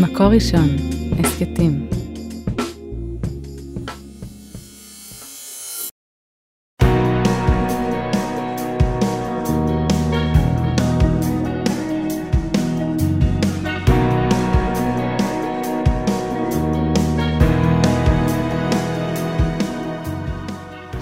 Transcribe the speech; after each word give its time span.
מקור 0.00 0.26
ראשון, 0.26 0.68
הסכתים. 1.18 1.88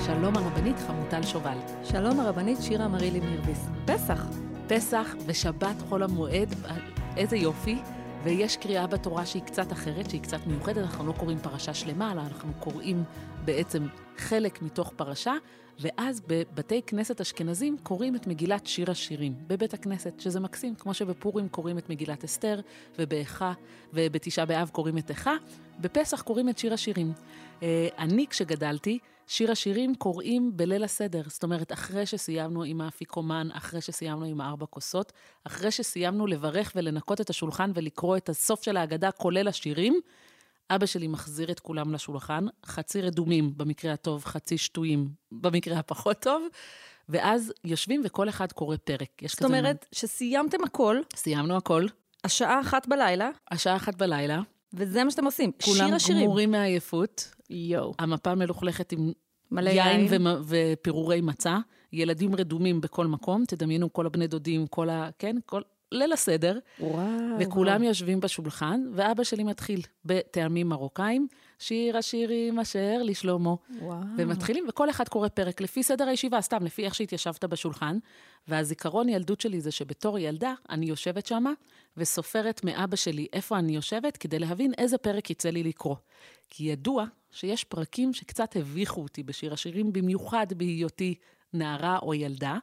שלום 0.07 0.37
הרבנית 0.37 0.77
חמוטל 0.87 1.23
שובל. 1.23 1.51
שלום 1.85 2.21
הרבנית 2.21 2.59
שירה 2.63 2.89
מרילי 2.89 3.21
מירביס. 3.21 3.67
פסח. 3.85 4.27
פסח 4.67 5.15
ושבת 5.27 5.83
חול 5.89 6.03
המועד, 6.03 6.55
איזה 7.17 7.37
יופי. 7.37 7.79
ויש 8.25 8.57
קריאה 8.57 8.87
בתורה 8.87 9.27
שהיא 9.27 9.43
קצת 9.43 9.73
אחרת, 9.73 10.11
שהיא 10.11 10.23
קצת 10.23 10.47
מיוחדת, 10.47 10.77
אנחנו 10.79 11.07
לא 11.07 11.13
קוראים 11.13 11.39
פרשה 11.39 11.75
שלמה, 11.75 12.13
אלא 12.13 12.21
אנחנו 12.21 12.53
קוראים 12.61 13.05
בעצם 13.45 13.87
חלק 14.17 14.63
מתוך 14.63 14.93
פרשה, 14.97 15.33
ואז 15.81 16.23
בבתי 16.27 16.83
כנסת 16.87 17.21
אשכנזים 17.21 17.77
קוראים 17.83 18.17
את 18.17 18.27
מגילת 18.27 18.67
שיר 18.67 18.91
השירים, 18.91 19.35
בבית 19.47 19.75
הכנסת, 19.75 20.21
שזה 20.21 20.41
מקסים, 20.41 20.75
כמו 20.75 20.95
שבפורים 20.95 21.49
קוראים 21.49 21.79
את 21.79 21.91
מגילת 21.91 22.25
אסתר, 22.25 22.61
ובאיכה, 22.99 23.53
ובתשעה 23.93 24.47
באב 24.47 24.71
קוראים 24.73 24.99
את 24.99 25.11
איכה, 25.11 25.35
בפסח 25.81 26.23
קוראים 26.23 26.49
את 26.49 26.59
שיר 26.59 26.75
השירים. 26.75 27.13
אה, 27.63 27.89
אני, 27.99 28.27
כשגדלתי, 28.27 28.99
שיר 29.27 29.53
השירים 29.53 29.95
קוראים 29.95 30.57
בליל 30.57 30.85
הסדר. 30.85 31.23
זאת 31.27 31.43
אומרת, 31.43 31.73
אחרי 31.73 32.07
שסיימנו 32.07 32.63
עם 32.63 32.81
האפיקומן, 32.81 33.49
אחרי 33.53 33.81
שסיימנו 33.81 34.25
עם 34.25 34.41
הארבע 34.41 34.67
כוסות, 34.67 35.13
אחרי 35.45 35.71
שסיימנו 35.71 36.27
לברך 36.27 36.73
ולנקות 36.77 37.21
את 37.21 37.31
השולחן 37.31 37.71
ולקרוא 37.75 38.17
את 38.17 38.29
הסוף 38.29 38.63
של 38.63 38.77
ההגדה, 38.77 39.11
כולל 39.11 39.49
השירים, 39.49 40.01
אבא 40.71 40.87
שלי 40.87 41.09
מחזיר 41.09 41.51
את 41.51 41.61
כולם 41.61 41.95
לשולחן, 41.95 42.47
חצי 42.67 43.01
רדומים 43.01 43.53
במקרה 43.57 43.93
הטוב, 43.93 44.25
חצי 44.25 44.59
שטויים 44.59 45.09
במקרה 45.33 45.79
הפחות 45.79 46.21
טוב, 46.21 46.47
ואז 47.09 47.53
יושבים 47.65 48.03
וכל 48.05 48.29
אחד 48.29 48.53
קורא 48.53 48.77
פרק. 48.77 49.23
זאת 49.27 49.45
אומרת, 49.45 49.87
שסיימתם 49.93 50.65
הכל. 50.65 51.01
סיימנו 51.17 51.57
הכל. 51.57 51.87
השעה 52.25 52.61
אחת 52.61 52.87
בלילה. 52.87 53.31
השעה 53.51 53.77
אחת 53.77 53.95
בלילה. 53.95 54.41
וזה 54.75 55.05
מה 55.05 55.11
שאתם 55.11 55.25
עושים, 55.25 55.51
שיר 55.61 55.73
השירים. 55.73 55.99
כולם 56.01 56.25
גמורים 56.25 56.51
מעייפות. 56.51 57.35
יואו. 57.53 57.95
המפה 57.99 58.35
מלוכלכת 58.35 58.93
עם 58.93 59.13
מלא 59.51 59.71
יין 59.71 60.01
יין. 60.01 60.25
ופירורי 60.47 61.21
מצה. 61.21 61.59
ילדים 61.93 62.35
רדומים 62.35 62.81
בכל 62.81 63.07
מקום, 63.07 63.45
תדמיינו 63.49 63.93
כל 63.93 64.07
הבני 64.07 64.27
דודים, 64.27 64.67
כל 64.67 64.91
ה... 64.91 65.11
כן? 65.19 65.37
כל... 65.47 65.63
ליל 65.93 66.13
הסדר. 66.13 66.59
וואו. 66.81 67.07
וכולם 67.41 67.77
וואו. 67.77 67.89
יושבים 67.89 68.21
בשולחן, 68.21 68.81
ואבא 68.95 69.25
שלי 69.25 69.45
מתחיל 69.45 69.81
בטעמים 70.05 70.69
מרוקאים, 70.69 71.27
שיר 71.59 71.97
השירים 71.97 72.59
אשר 72.59 73.03
לשלמה. 73.03 73.55
וואו. 73.81 74.01
ומתחילים, 74.17 74.67
וכל 74.69 74.91
אחד 74.91 75.09
קורא 75.09 75.29
פרק 75.29 75.61
לפי 75.61 75.83
סדר 75.83 76.09
הישיבה, 76.09 76.41
סתם, 76.41 76.65
לפי 76.65 76.85
איך 76.85 76.95
שהתיישבת 76.95 77.45
בשולחן. 77.45 77.99
והזיכרון 78.49 79.09
ילדות 79.09 79.41
שלי 79.41 79.61
זה 79.61 79.71
שבתור 79.71 80.19
ילדה, 80.19 80.55
אני 80.71 80.87
יושבת 80.87 81.27
שמה 81.27 81.53
וסופרת 81.97 82.65
מאבא 82.65 82.97
שלי 82.97 83.27
איפה 83.33 83.59
אני 83.59 83.75
יושבת, 83.75 84.17
כדי 84.17 84.39
להבין 84.39 84.73
איזה 84.79 84.99
פרק 84.99 85.31
יצא 85.31 85.51
לי 85.51 85.63
לקרוא. 85.63 85.97
כי 86.51 86.65
ידוע 86.65 87.05
שיש 87.33 87.65
פרקים 87.65 88.13
שקצת 88.13 88.57
הביכו 88.57 89.03
אותי 89.03 89.23
בשיר 89.23 89.53
השירים, 89.53 89.93
במיוחד 89.93 90.47
בהיותי 90.57 91.15
נערה 91.53 91.99
או 91.99 92.15
ילדה. 92.15 92.59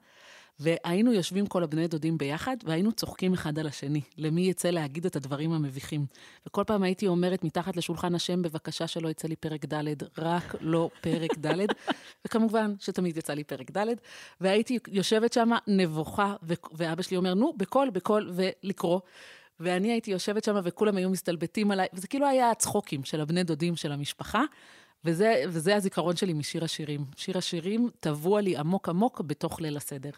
והיינו 0.60 1.14
יושבים 1.14 1.48
כל 1.48 1.64
הבני 1.64 1.88
דודים 1.88 2.18
ביחד, 2.18 2.58
והיינו 2.64 2.92
צוחקים 2.92 3.34
אחד 3.34 3.60
על 3.60 3.68
השני, 3.68 4.02
למי 4.18 4.42
יצא 4.42 4.70
להגיד 4.70 5.06
את 5.06 5.16
הדברים 5.16 5.52
המביכים. 5.52 6.06
וכל 6.48 6.64
פעם 6.68 6.84
הייתי 6.84 7.08
אומרת 7.08 7.44
מתחת 7.44 7.78
לשולחן 7.78 8.16
השם, 8.16 8.42
בבקשה 8.42 8.88
שלא 8.88 9.10
יצא 9.10 9.28
לי 9.28 9.36
פרק 9.36 9.66
ד', 9.66 9.84
רק 10.18 10.56
לא 10.62 10.90
פרק 11.02 11.38
ד', 11.38 11.66
וכמובן 12.26 12.74
שתמיד 12.80 13.18
יצא 13.18 13.34
לי 13.34 13.44
פרק 13.44 13.78
ד', 13.78 13.88
והייתי 14.42 14.80
יושבת 14.88 15.34
שם 15.34 15.50
נבוכה, 15.68 16.36
ו- 16.44 16.54
ואבא 16.74 17.02
שלי 17.02 17.18
אומר, 17.18 17.34
נו, 17.34 17.54
בקול, 17.58 17.90
בקול, 17.90 18.32
ולקרוא. 18.36 19.00
ואני 19.60 19.92
הייתי 19.92 20.12
יושבת 20.12 20.44
שם 20.44 20.56
וכולם 20.64 20.98
היו 20.98 21.10
מסתלבטים 21.10 21.72
עליי, 21.72 21.88
וזה 21.94 22.08
כאילו 22.08 22.28
היה 22.28 22.52
הצחוקים 22.52 23.04
של 23.04 23.22
הבני 23.22 23.44
דודים 23.44 23.76
של 23.76 23.92
המשפחה. 23.92 24.44
וזה, 25.06 25.44
וזה 25.48 25.76
הזיכרון 25.76 26.16
שלי 26.16 26.34
משיר 26.34 26.64
השירים. 26.64 27.06
שיר 27.16 27.38
השירים 27.38 27.90
טבוע 28.00 28.42
לי 28.42 28.58
עמוק 28.58 28.90
עמוק 28.90 29.22
בתוך 29.22 29.62
ליל 29.62 29.78
הסדר. 29.78 30.10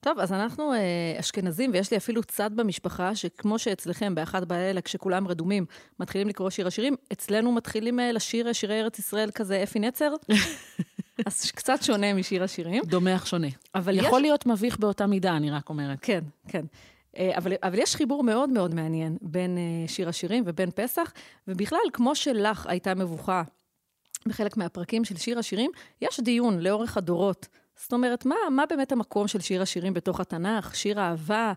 טוב, 0.00 0.18
אז 0.18 0.32
אנחנו 0.32 0.72
אה, 0.72 1.16
אשכנזים, 1.20 1.70
ויש 1.72 1.90
לי 1.90 1.96
אפילו 1.96 2.22
צד 2.22 2.50
במשפחה, 2.56 3.14
שכמו 3.14 3.58
שאצלכם, 3.58 4.14
באחת 4.14 4.42
בלילה, 4.42 4.80
כשכולם 4.80 5.28
רדומים, 5.28 5.66
מתחילים 6.00 6.28
לקרוא 6.28 6.50
שיר 6.50 6.66
השירים, 6.66 6.96
אצלנו 7.12 7.52
מתחילים 7.52 8.00
אה, 8.00 8.12
לשיר 8.12 8.52
שירי 8.52 8.80
ארץ 8.80 8.98
ישראל 8.98 9.30
כזה 9.30 9.62
אפי 9.62 9.78
נצר. 9.78 10.14
אז 11.26 11.50
קצת 11.50 11.82
שונה 11.82 12.14
משיר 12.14 12.42
השירים. 12.44 12.82
דומה 12.84 13.16
אך 13.16 13.26
שונה. 13.26 13.46
אבל 13.74 13.98
יכול 13.98 14.18
יש... 14.18 14.22
להיות 14.22 14.46
מביך 14.46 14.78
באותה 14.78 15.06
מידה, 15.06 15.36
אני 15.36 15.50
רק 15.50 15.68
אומרת. 15.68 15.98
כן, 16.02 16.20
כן. 16.48 16.64
אה, 17.18 17.38
אבל, 17.38 17.52
אבל 17.62 17.78
יש 17.78 17.96
חיבור 17.96 18.22
מאוד 18.22 18.50
מאוד 18.50 18.74
מעניין 18.74 19.18
בין 19.22 19.58
אה, 19.58 19.88
שיר 19.88 20.08
השירים 20.08 20.44
ובין 20.46 20.70
פסח, 20.74 21.12
ובכלל, 21.48 21.78
כמו 21.92 22.14
שלך 22.14 22.66
הייתה 22.66 22.94
מבוכה 22.94 23.42
בחלק 24.28 24.56
מהפרקים 24.56 25.04
של 25.04 25.16
שיר 25.16 25.38
השירים, 25.38 25.70
יש 26.02 26.20
דיון 26.20 26.60
לאורך 26.60 26.96
הדורות. 26.96 27.48
זאת 27.76 27.92
אומרת, 27.92 28.26
מה, 28.26 28.36
מה 28.50 28.66
באמת 28.66 28.92
המקום 28.92 29.28
של 29.28 29.40
שיר 29.40 29.62
השירים 29.62 29.94
בתוך 29.94 30.20
התנ"ך? 30.20 30.74
שיר 30.74 31.00
אהבה? 31.00 31.52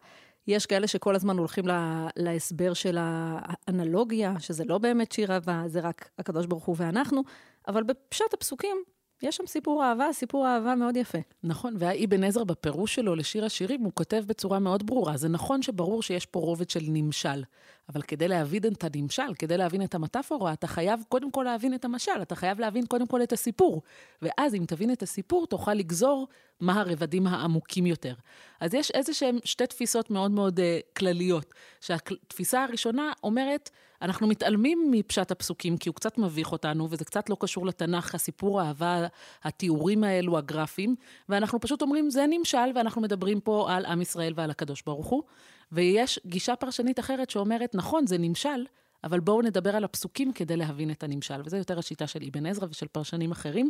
יש 0.47 0.65
כאלה 0.65 0.87
שכל 0.87 1.15
הזמן 1.15 1.37
הולכים 1.37 1.67
לה, 1.67 2.07
להסבר 2.15 2.73
של 2.73 2.97
האנלוגיה, 2.99 4.39
שזה 4.39 4.63
לא 4.65 4.77
באמת 4.77 5.11
שיר 5.11 5.33
אהבה, 5.33 5.63
זה 5.67 5.79
רק 5.79 6.09
הקדוש 6.19 6.45
ברוך 6.45 6.65
הוא 6.65 6.75
ואנחנו, 6.79 7.23
אבל 7.67 7.83
בפשט 7.83 8.33
הפסוקים, 8.33 8.77
יש 9.21 9.35
שם 9.35 9.47
סיפור 9.47 9.83
אהבה, 9.83 10.13
סיפור 10.13 10.47
אהבה 10.47 10.75
מאוד 10.75 10.97
יפה. 10.97 11.17
נכון, 11.43 11.75
והאבן 11.77 12.23
עזרא 12.23 12.43
בפירוש 12.43 12.95
שלו 12.95 13.15
לשיר 13.15 13.45
השירים, 13.45 13.81
הוא 13.81 13.91
כותב 13.93 14.23
בצורה 14.27 14.59
מאוד 14.59 14.85
ברורה. 14.85 15.17
זה 15.17 15.29
נכון 15.29 15.61
שברור 15.61 16.03
שיש 16.03 16.25
פה 16.25 16.39
רובד 16.39 16.69
של 16.69 16.83
נמשל, 16.83 17.43
אבל 17.89 18.01
כדי 18.01 18.27
להבין 18.27 18.63
את 18.63 18.83
הנמשל, 18.83 19.33
כדי 19.39 19.57
להבין 19.57 19.83
את 19.83 19.95
המטאפורה, 19.95 20.53
אתה 20.53 20.67
חייב 20.67 21.03
קודם 21.09 21.31
כל 21.31 21.43
להבין 21.43 21.73
את 21.73 21.85
המשל, 21.85 22.21
אתה 22.21 22.35
חייב 22.35 22.59
להבין 22.59 22.85
קודם 22.85 23.07
כל 23.07 23.23
את 23.23 23.33
הסיפור. 23.33 23.81
ואז 24.21 24.55
אם 24.55 24.63
תבין 24.67 24.91
את 24.91 25.03
הסיפור, 25.03 25.47
תוכל 25.47 25.73
לגזור 25.73 26.27
מה 26.59 26.81
הרבדים 26.81 27.27
העמוקים 27.27 27.85
יותר. 27.85 28.13
אז 28.59 28.73
יש 28.73 28.91
איזה 28.91 29.13
שהן 29.13 29.37
שתי 29.43 29.67
תפיסות 29.67 30.11
מאוד 30.11 30.31
מאוד 30.31 30.59
uh, 30.59 30.61
כלליות. 30.97 31.53
שהתפיסה 31.81 32.63
הראשונה 32.63 33.11
אומרת, 33.23 33.69
אנחנו 34.01 34.27
מתעלמים 34.27 34.91
מפשט 34.91 35.31
הפסוקים, 35.31 35.77
כי 35.77 35.89
הוא 35.89 35.95
קצת 35.95 36.17
מביך 36.17 36.51
אותנו, 36.51 36.87
וזה 36.91 37.05
קצת 37.05 37.29
לא 37.29 37.37
קשור 37.39 37.65
לתנ"ך, 37.65 38.15
הסיפור 38.15 38.61
האהבה, 38.61 39.07
התיאורים 39.43 40.03
האלו, 40.03 40.37
הגרפיים, 40.37 40.95
ואנחנו 41.29 41.59
פשוט 41.59 41.81
אומרים, 41.81 42.09
זה 42.09 42.25
נמשל, 42.29 42.71
ואנחנו 42.75 43.01
מדברים 43.01 43.39
פה 43.39 43.67
על 43.71 43.85
עם 43.85 44.01
ישראל 44.01 44.33
ועל 44.35 44.51
הקדוש 44.51 44.81
ברוך 44.81 45.07
הוא. 45.07 45.23
ויש 45.71 46.19
גישה 46.25 46.55
פרשנית 46.55 46.99
אחרת 46.99 47.29
שאומרת, 47.29 47.75
נכון, 47.75 48.07
זה 48.07 48.17
נמשל, 48.17 48.65
אבל 49.03 49.19
בואו 49.19 49.41
נדבר 49.41 49.75
על 49.75 49.83
הפסוקים 49.83 50.33
כדי 50.33 50.57
להבין 50.57 50.91
את 50.91 51.03
הנמשל. 51.03 51.41
וזו 51.45 51.57
יותר 51.57 51.79
השיטה 51.79 52.07
של 52.07 52.19
אבן 52.27 52.45
עזרא 52.45 52.67
ושל 52.69 52.87
פרשנים 52.87 53.31
אחרים. 53.31 53.69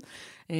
אמ, 0.49 0.55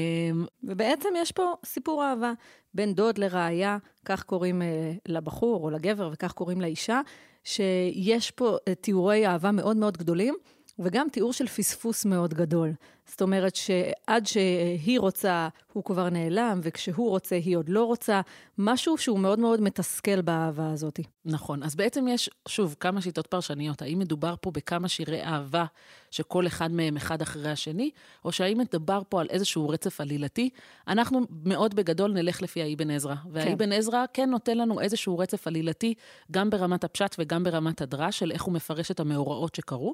ובעצם 0.64 1.10
יש 1.18 1.32
פה 1.32 1.54
סיפור 1.66 2.04
אהבה. 2.04 2.34
בין 2.74 2.94
דוד 2.94 3.18
לרעיה, 3.18 3.78
כך 4.06 4.24
קוראים 4.24 4.62
אה, 4.62 4.94
לבחור 5.08 5.64
או 5.64 5.70
לגבר 5.70 6.10
וכך 6.14 6.32
קוראים 6.32 6.62
לאישה, 6.62 7.02
שיש 7.44 8.32
פה 8.32 8.58
אה, 8.68 8.76
תיאורי 8.76 9.28
אהבה 9.28 9.52
מאוד 9.52 9.78
מאוד 9.78 9.98
גדולים. 9.98 10.36
וגם 10.80 11.08
תיאור 11.12 11.34
של 11.34 11.48
פספוס 11.48 12.06
מאוד 12.06 12.34
גדול. 12.34 12.74
זאת 13.08 13.22
אומרת 13.22 13.56
שעד 13.56 14.28
שהיא 14.28 15.00
רוצה, 15.00 15.48
הוא 15.74 15.84
כבר 15.84 16.10
נעלם, 16.10 16.60
וכשהוא 16.64 17.10
רוצה, 17.10 17.36
היא 17.36 17.58
עוד 17.58 17.70
לא 17.70 17.84
רוצה. 17.84 18.22
משהו 18.58 18.98
שהוא 18.98 19.20
מאוד 19.20 19.40
מאוד 19.40 19.62
מתסכל 19.62 20.22
באהבה 20.22 20.72
הזאת. 20.72 21.00
נכון. 21.26 21.64
אז 21.64 21.76
בעצם 21.76 22.08
יש, 22.08 22.30
שוב, 22.48 22.76
כמה 22.80 23.02
שיטות 23.02 23.28
פרשניות. 23.28 23.82
האם 23.82 24.00
מדובר 24.00 24.36
פה 24.42 24.52
בכמה 24.52 24.88
שירי 24.88 25.24
אהבה, 25.24 25.66
שכל 26.12 26.48
אחד 26.48 26.72
מהם 26.72 26.98
אחד 26.98 27.22
אחרי 27.22 27.52
השני, 27.52 27.90
או 28.26 28.32
שהאם 28.32 28.58
מדובר 28.58 29.02
פה 29.10 29.22
על 29.22 29.28
איזשהו 29.30 29.70
רצף 29.70 30.02
עלילתי? 30.02 30.50
אנחנו 30.88 31.22
מאוד 31.44 31.76
בגדול 31.76 32.12
נלך 32.12 32.42
לפי 32.42 32.62
האבן 32.62 32.92
עזרא. 32.92 33.16
והאבן 33.32 33.72
עזרא 33.72 34.06
כן 34.14 34.30
נותן 34.30 34.58
לנו 34.58 34.82
איזשהו 34.82 35.18
רצף 35.18 35.48
עלילתי, 35.48 35.94
גם 36.32 36.50
ברמת 36.50 36.84
הפשט 36.84 37.16
וגם 37.20 37.44
ברמת 37.44 37.82
הדרש, 37.82 38.20
של 38.20 38.32
איך 38.32 38.44
הוא 38.44 38.54
מפרש 38.54 38.92
את 38.92 39.00
המאורעות 39.00 39.56
שקרו. 39.56 39.94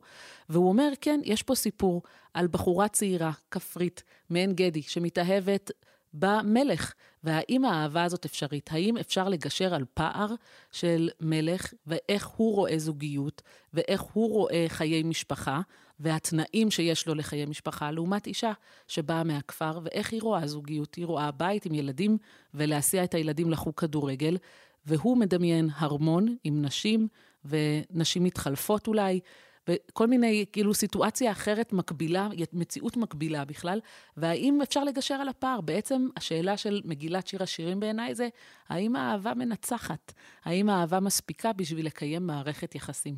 והוא 0.50 0.70
אומר, 0.70 0.90
כן, 1.02 1.20
יש 1.24 1.44
פה 1.44 1.56
סיפור 1.56 2.02
על 2.34 2.48
בחורה 2.48 2.88
צעירה, 2.88 3.03
כפרית, 3.52 4.04
מעין 4.30 4.54
גדי, 4.54 4.82
שמתאהבת 4.82 5.72
במלך. 6.14 6.94
והאם 7.24 7.66
האהבה 7.66 8.04
הזאת 8.04 8.26
אפשרית? 8.26 8.70
האם 8.72 8.98
אפשר 8.98 9.30
לגשר 9.30 9.74
על 9.74 9.86
פער 9.94 10.28
של 10.72 11.10
מלך, 11.22 11.74
ואיך 11.88 12.28
הוא 12.28 12.56
רואה 12.56 12.78
זוגיות, 12.78 13.42
ואיך 13.74 14.02
הוא 14.02 14.30
רואה 14.32 14.66
חיי 14.68 15.04
משפחה, 15.04 15.62
והתנאים 16.00 16.72
שיש 16.72 17.08
לו 17.08 17.16
לחיי 17.16 17.46
משפחה, 17.46 17.92
לעומת 17.92 18.28
אישה 18.28 18.52
שבאה 18.88 19.24
מהכפר, 19.24 19.80
ואיך 19.84 20.14
היא 20.14 20.22
רואה 20.22 20.48
זוגיות? 20.48 20.96
היא 20.96 21.06
רואה 21.06 21.32
בית 21.32 21.66
עם 21.66 21.74
ילדים, 21.74 22.18
ולהסיע 22.54 23.04
את 23.04 23.14
הילדים 23.14 23.52
לחוג 23.52 23.74
כדורגל, 23.76 24.38
והוא 24.86 25.18
מדמיין 25.18 25.70
הרמון 25.76 26.36
עם 26.44 26.62
נשים, 26.62 27.08
ונשים 27.46 28.24
מתחלפות 28.24 28.88
אולי, 28.88 29.20
וכל 29.68 30.08
מיני, 30.08 30.46
כאילו, 30.52 30.74
סיטואציה 30.74 31.32
אחרת 31.32 31.74
מקבילה, 31.74 32.28
מציאות 32.54 32.98
מקבילה 32.98 33.46
בכלל, 33.46 33.80
והאם 34.18 34.62
אפשר 34.62 34.84
לגשר 34.84 35.14
על 35.14 35.30
הפער? 35.30 35.62
בעצם 35.62 36.08
השאלה 36.18 36.58
של 36.58 36.82
מגילת 36.86 37.28
שיר 37.28 37.44
השירים 37.44 37.80
בעיניי 37.80 38.16
זה, 38.16 38.30
האם 38.70 38.96
האהבה 38.96 39.34
מנצחת? 39.34 40.14
האם 40.46 40.70
האהבה 40.70 41.00
מספיקה 41.00 41.54
בשביל 41.54 41.86
לקיים 41.86 42.28
מערכת 42.28 42.76
יחסים? 42.76 43.16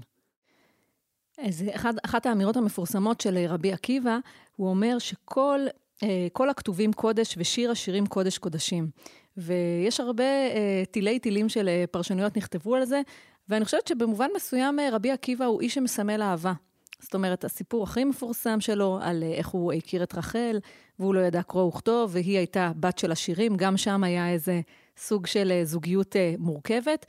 אז 1.37 1.63
אחד, 1.75 1.93
אחת 2.05 2.25
האמירות 2.25 2.57
המפורסמות 2.57 3.21
של 3.21 3.45
רבי 3.49 3.73
עקיבא, 3.73 4.17
הוא 4.55 4.69
אומר 4.69 4.99
שכל 4.99 5.59
אה, 6.03 6.27
כל 6.33 6.49
הכתובים 6.49 6.93
קודש 6.93 7.35
ושיר 7.37 7.71
השירים 7.71 8.05
קודש 8.05 8.37
קודשים. 8.37 8.89
ויש 9.37 9.99
הרבה 9.99 10.23
אה, 10.23 10.83
תילי 10.91 11.19
תילים 11.19 11.49
של 11.49 11.67
אה, 11.67 11.83
פרשנויות 11.91 12.37
נכתבו 12.37 12.75
על 12.75 12.85
זה, 12.85 13.01
ואני 13.49 13.65
חושבת 13.65 13.87
שבמובן 13.87 14.27
מסוים 14.35 14.79
רבי 14.91 15.11
עקיבא 15.11 15.45
הוא 15.45 15.61
איש 15.61 15.73
שמסמל 15.73 16.21
אהבה. 16.21 16.53
זאת 16.99 17.13
אומרת, 17.13 17.43
הסיפור 17.43 17.83
הכי 17.83 18.03
מפורסם 18.03 18.61
שלו 18.61 18.99
על 19.01 19.23
איך 19.23 19.47
הוא 19.47 19.73
הכיר 19.73 20.03
את 20.03 20.15
רחל, 20.15 20.59
והוא 20.99 21.15
לא 21.15 21.19
ידע 21.19 21.43
קרוא 21.43 21.63
וכתוב, 21.63 22.09
והיא 22.13 22.37
הייתה 22.37 22.71
בת 22.79 22.97
של 22.97 23.11
השירים, 23.11 23.57
גם 23.57 23.77
שם 23.77 24.03
היה 24.03 24.29
איזה 24.29 24.61
סוג 24.97 25.27
של 25.27 25.61
זוגיות 25.63 26.15
מורכבת. 26.37 27.05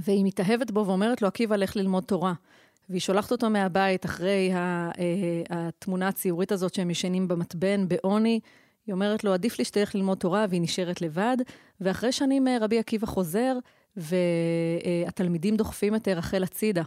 והיא 0.00 0.24
מתאהבת 0.24 0.70
בו 0.70 0.86
ואומרת 0.86 1.22
לו, 1.22 1.28
עקיבא, 1.28 1.56
לך 1.56 1.76
ללמוד 1.76 2.04
תורה. 2.04 2.32
והיא 2.88 3.00
שולחת 3.00 3.32
אותו 3.32 3.50
מהבית 3.50 4.04
אחרי 4.04 4.50
אה, 4.54 4.90
התמונה 5.50 6.08
הציורית 6.08 6.52
הזאת 6.52 6.74
שהם 6.74 6.90
ישנים 6.90 7.28
במתבן, 7.28 7.88
בעוני. 7.88 8.40
היא 8.86 8.92
אומרת 8.92 9.24
לו, 9.24 9.32
עדיף 9.32 9.58
לי 9.58 9.64
שתלך 9.64 9.94
ללמוד 9.94 10.18
תורה, 10.18 10.46
והיא 10.48 10.60
נשארת 10.60 11.00
לבד. 11.02 11.36
ואחרי 11.80 12.12
שנים 12.12 12.48
אה, 12.48 12.58
רבי 12.60 12.78
עקיבא 12.78 13.06
חוזר, 13.06 13.58
והתלמידים 13.96 15.56
דוחפים 15.56 15.96
את 15.96 16.08
רחל 16.08 16.42
הצידה. 16.42 16.82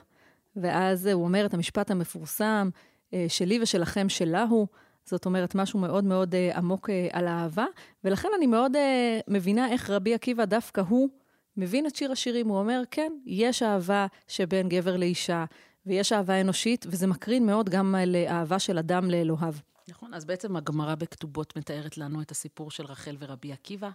ואז 0.55 1.05
הוא 1.05 1.23
אומר 1.23 1.45
את 1.45 1.53
המשפט 1.53 1.91
המפורסם, 1.91 2.69
אה, 3.13 3.25
שלי 3.27 3.59
ושלכם 3.61 4.09
שלה 4.09 4.44
הוא. 4.44 4.67
זאת 5.05 5.25
אומרת, 5.25 5.55
משהו 5.55 5.79
מאוד 5.79 6.03
מאוד 6.03 6.35
עמוק 6.55 6.89
על 7.11 7.27
האהבה. 7.27 7.65
ולכן 8.03 8.27
אני 8.38 8.47
מאוד 8.47 8.71
מבינה 9.27 9.71
איך 9.71 9.89
רבי 9.89 10.13
עקיבא 10.13 10.45
דווקא 10.45 10.81
הוא 10.81 11.09
מבין 11.57 11.85
את 11.88 11.95
שיר 11.95 12.11
השירים. 12.11 12.47
הוא 12.47 12.57
אומר, 12.57 12.81
כן, 12.91 13.11
יש 13.25 13.63
אהבה 13.63 14.07
שבין 14.27 14.69
גבר 14.69 14.97
לאישה, 14.97 15.45
ויש 15.85 16.13
אהבה 16.13 16.41
אנושית, 16.41 16.85
וזה 16.89 17.07
מקרין 17.07 17.45
מאוד 17.45 17.69
גם 17.69 17.95
על 17.95 18.15
אהבה 18.15 18.59
של 18.59 18.77
אדם 18.77 19.09
לאלוהיו. 19.09 19.53
נכון, 19.88 20.13
אז 20.13 20.25
בעצם 20.25 20.56
הגמרא 20.56 20.95
בכתובות 20.95 21.57
מתארת 21.57 21.97
לנו 21.97 22.21
את 22.21 22.31
הסיפור 22.31 22.71
של 22.71 22.85
רחל 22.85 23.15
ורבי 23.19 23.53
עקיבא. 23.53 23.89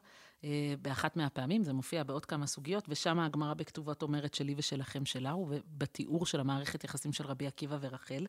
אה, 0.44 0.74
באחת 0.82 1.16
מהפעמים, 1.16 1.64
זה 1.64 1.72
מופיע 1.72 2.02
בעוד 2.02 2.24
כמה 2.24 2.46
סוגיות, 2.46 2.84
ושם 2.88 3.18
הגמרא 3.18 3.54
בכתובות 3.54 4.02
אומרת 4.02 4.34
שלי 4.34 4.54
ושלכם 4.56 5.04
שלה, 5.04 5.34
ובתיאור 5.36 6.26
של 6.26 6.40
המערכת 6.40 6.84
יחסים 6.84 7.12
של 7.12 7.26
רבי 7.26 7.46
עקיבא 7.46 7.78
ורחל. 7.80 8.26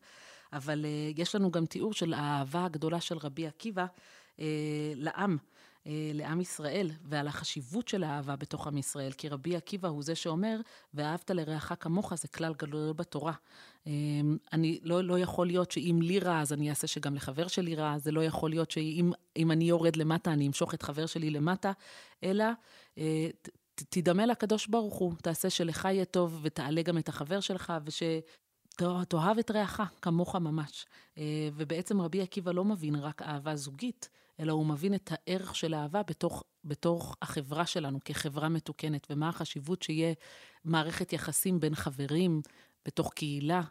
אבל 0.54 0.86
אה, 0.86 1.12
יש 1.16 1.36
לנו 1.36 1.52
גם 1.52 1.66
תיאור 1.66 1.94
של 1.94 2.14
האהבה 2.14 2.66
הגדולה 2.66 3.02
של 3.02 3.18
רבי 3.18 3.48
עקיבא 3.48 3.86
אה, 4.40 4.46
לעם. 4.96 5.38
אה, 5.90 6.12
לעם 6.14 6.42
ישראל 6.42 6.92
ועל 7.04 7.28
החשיבות 7.28 7.88
של 7.88 8.04
האהבה 8.04 8.36
בתוך 8.36 8.68
עם 8.68 8.78
ישראל, 8.78 9.12
כי 9.12 9.30
רבי 9.30 9.56
עקיבא 9.56 9.88
הוא 9.88 10.04
זה 10.04 10.16
שאומר, 10.16 10.60
ואהבת 10.94 11.32
לרעך 11.32 11.72
כמוך 11.80 12.16
זה 12.16 12.28
כלל 12.28 12.54
גדול 12.58 12.94
בתורה. 12.94 13.34
אה, 13.88 13.92
אני, 14.54 14.80
לא, 14.84 15.04
לא 15.04 15.20
יכול 15.20 15.48
להיות 15.48 15.72
שאם 15.72 16.00
לי 16.02 16.20
רע, 16.20 16.42
אז 16.42 16.54
אני 16.54 16.70
אעשה 16.70 16.88
שגם 16.88 17.16
לחבר 17.16 17.48
שלי 17.48 17.76
רע, 17.76 17.98
זה 17.98 18.12
לא 18.12 18.24
יכול 18.24 18.50
להיות 18.50 18.72
שאם 18.72 19.52
אני 19.52 19.66
יורד 19.66 19.96
למטה, 19.96 20.34
אני 20.34 20.48
אמשוך 20.48 20.74
את 20.74 20.82
חבר 20.84 21.06
שלי 21.06 21.30
למטה, 21.30 21.72
אלא 22.24 22.46
אה, 22.98 23.30
תדמה 23.90 24.26
לקדוש 24.26 24.68
ברוך 24.68 24.96
הוא, 24.96 25.14
תעשה 25.22 25.50
שלך 25.50 25.86
יהיה 25.86 26.06
טוב 26.06 26.40
ותעלה 26.44 26.82
גם 26.82 26.98
את 26.98 27.10
החבר 27.10 27.40
שלך, 27.40 27.74
וש... 27.86 28.04
תאהב 29.08 29.38
את 29.38 29.52
רעך 29.52 29.82
כמוך 30.02 30.36
ממש. 30.36 30.86
ובעצם 31.54 32.02
רבי 32.02 32.22
עקיבא 32.22 32.52
לא 32.52 32.66
מבין 32.66 32.96
רק 32.96 33.22
אהבה 33.22 33.56
זוגית, 33.56 34.10
אלא 34.40 34.54
הוא 34.54 34.66
מבין 34.66 34.94
את 34.94 35.12
הערך 35.12 35.56
של 35.56 35.74
אהבה 35.76 36.02
בתוך, 36.04 36.44
בתוך 36.64 37.16
החברה 37.22 37.66
שלנו, 37.66 38.00
כחברה 38.06 38.50
מתוקנת, 38.50 39.08
ומה 39.10 39.30
החשיבות 39.30 39.82
שיהיה 39.82 40.14
מערכת 40.66 41.14
יחסים 41.14 41.60
בין 41.60 41.76
חברים, 41.76 42.42
בתוך 42.86 43.14
קהילה, 43.14 43.62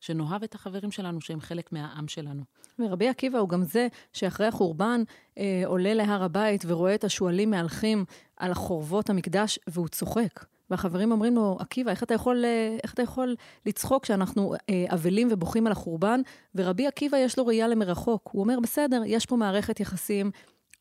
שנאהב 0.00 0.42
את 0.42 0.54
החברים 0.54 0.90
שלנו, 0.90 1.20
שהם 1.20 1.40
חלק 1.40 1.72
מהעם 1.72 2.08
שלנו. 2.08 2.42
ורבי 2.78 3.08
עקיבא 3.08 3.38
הוא 3.38 3.48
גם 3.48 3.62
זה 3.62 3.88
שאחרי 4.12 4.46
החורבן 4.46 5.02
אה, 5.38 5.62
עולה 5.66 5.94
להר 5.94 6.22
הבית 6.22 6.64
ורואה 6.66 6.94
את 6.94 7.04
השועלים 7.04 7.50
מהלכים 7.50 8.04
על 8.36 8.54
חורבות 8.54 9.10
המקדש, 9.10 9.58
והוא 9.66 9.88
צוחק. 9.88 10.44
והחברים 10.70 11.12
אומרים 11.12 11.34
לו, 11.34 11.56
עקיבא, 11.60 11.90
איך 11.90 12.02
אתה 12.02 12.14
יכול, 12.14 12.44
אה, 12.44 12.76
איך 12.82 12.94
אתה 12.94 13.02
יכול 13.02 13.36
לצחוק 13.66 14.02
כשאנחנו 14.02 14.54
אה, 14.70 14.84
אבלים 14.88 15.28
ובוכים 15.30 15.66
על 15.66 15.72
החורבן? 15.72 16.20
ורבי 16.54 16.86
עקיבא 16.86 17.16
יש 17.16 17.38
לו 17.38 17.46
ראייה 17.46 17.68
למרחוק. 17.68 18.30
הוא 18.32 18.42
אומר, 18.42 18.60
בסדר, 18.60 19.02
יש 19.06 19.26
פה 19.26 19.36
מערכת 19.36 19.80
יחסים 19.80 20.30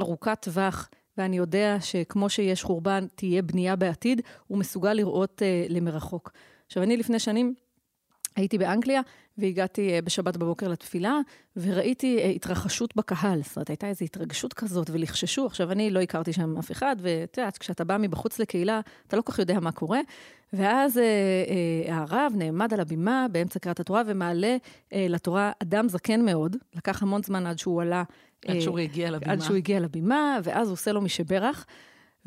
ארוכת 0.02 0.38
טווח, 0.42 0.90
ואני 1.18 1.38
יודע 1.38 1.78
שכמו 1.80 2.30
שיש 2.30 2.64
חורבן, 2.64 3.06
תהיה 3.16 3.42
בנייה 3.42 3.76
בעתיד, 3.76 4.22
הוא 4.48 4.58
מסוגל 4.58 4.94
לראות 4.94 5.42
uh, 5.42 5.72
למרחוק. 5.74 6.32
עכשיו, 6.68 6.84
אני 6.84 6.98
לפני 6.98 7.20
שנים 7.20 7.54
הייתי 8.38 8.58
באנגליה, 8.58 9.02
והגעתי 9.38 9.94
אה, 9.94 10.02
בשבת 10.02 10.38
בבוקר 10.38 10.68
לתפילה, 10.68 11.20
וראיתי 11.58 12.18
אה, 12.18 12.30
התרחשות 12.30 12.96
בקהל. 12.96 13.42
זאת 13.44 13.56
אומרת, 13.56 13.70
הייתה 13.70 13.88
איזו 13.88 14.06
התרגשות 14.06 14.54
כזאת, 14.54 14.90
ולחששו. 14.90 15.46
עכשיו, 15.46 15.72
אני 15.72 15.92
לא 15.92 16.00
הכרתי 16.00 16.34
שם 16.34 16.58
אף 16.58 16.72
אחד, 16.72 16.96
ואת 17.00 17.38
יודעת, 17.38 17.58
כשאתה 17.58 17.84
בא 17.84 17.98
מבחוץ 17.98 18.40
לקהילה, 18.40 18.80
אתה 19.08 19.18
לא 19.18 19.22
כל 19.22 19.32
כך 19.32 19.40
יודע 19.40 19.60
מה 19.60 19.72
קורה. 19.72 20.00
ואז 20.54 20.98
אה, 20.98 21.04
אה, 21.04 21.98
הרב 21.98 22.34
נעמד 22.36 22.74
על 22.74 22.80
הבימה 22.80 23.26
באמצע 23.32 23.60
קריאת 23.60 23.80
התורה, 23.80 24.02
ומעלה 24.06 24.58
אה, 24.94 25.06
לתורה 25.10 25.52
אדם 25.64 25.90
זקן 25.90 26.26
מאוד. 26.26 26.56
לקח 26.76 27.04
המון 27.04 27.24
זמן 27.24 27.48
עד 27.48 27.60
שהוא 27.60 27.82
עלה. 27.82 28.04
עד 28.48 28.60
שהוא 28.60 28.80
הגיע 28.80 29.12
לבימה. 29.12 29.34
עד 29.34 29.42
שהוא 29.42 29.58
הגיע 29.58 29.80
לבימה, 29.80 30.40
ואז 30.44 30.68
הוא 30.68 30.74
עושה 30.74 30.92
לו 30.92 31.02
משברך. 31.02 31.66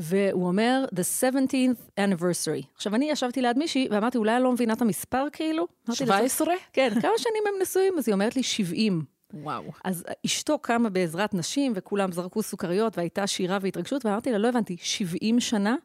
והוא 0.01 0.47
אומר, 0.47 0.85
The 0.95 1.23
17th 1.23 2.01
anniversary. 2.01 2.67
עכשיו, 2.75 2.95
אני 2.95 3.11
ישבתי 3.11 3.43
ליד 3.43 3.59
מישהי, 3.59 3.89
ואמרתי, 3.91 4.19
אולי 4.19 4.37
אני 4.37 4.43
לא 4.43 4.53
מבינה 4.53 4.73
את 4.73 4.83
המספר 4.83 5.27
כאילו? 5.33 5.67
17? 5.93 6.55
כן, 6.73 6.91
כמה 7.01 7.13
שנים 7.19 7.43
הם 7.47 7.63
נשואים? 7.63 7.95
אז 7.99 8.09
היא 8.09 8.13
אומרת 8.13 8.37
לי, 8.37 8.43
70. 8.43 9.03
וואו. 9.35 9.65
אז 9.85 10.05
אשתו 10.27 10.59
קמה 10.59 10.89
בעזרת 10.91 11.35
נשים, 11.35 11.73
וכולם 11.77 12.13
זרקו 12.13 12.43
סוכריות, 12.43 12.99
והייתה 12.99 13.27
שירה 13.27 13.59
והתרגשות, 13.63 14.07
ואמרתי 14.07 14.33
לה, 14.33 14.39
לא 14.39 14.49
הבנתי, 14.49 14.77
70 14.81 15.41
שנה? 15.41 15.77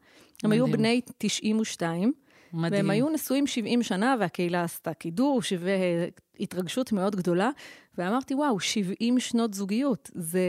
הם 0.43 0.51
היו 0.51 0.67
בני 0.67 1.01
92. 1.17 2.13
מדהים. 2.53 2.73
והם 2.73 2.89
היו 2.89 3.09
נשואים 3.09 3.47
70 3.47 3.83
שנה, 3.83 4.15
והקהילה 4.19 4.63
עשתה 4.63 4.93
קידוש 4.93 5.53
והתרגשות 6.39 6.91
מאוד 6.91 7.15
גדולה. 7.15 7.49
ואמרתי, 7.97 8.35
וואו, 8.35 8.59
70 8.59 9.19
שנות 9.19 9.53
זוגיות. 9.53 10.11
זה... 10.15 10.41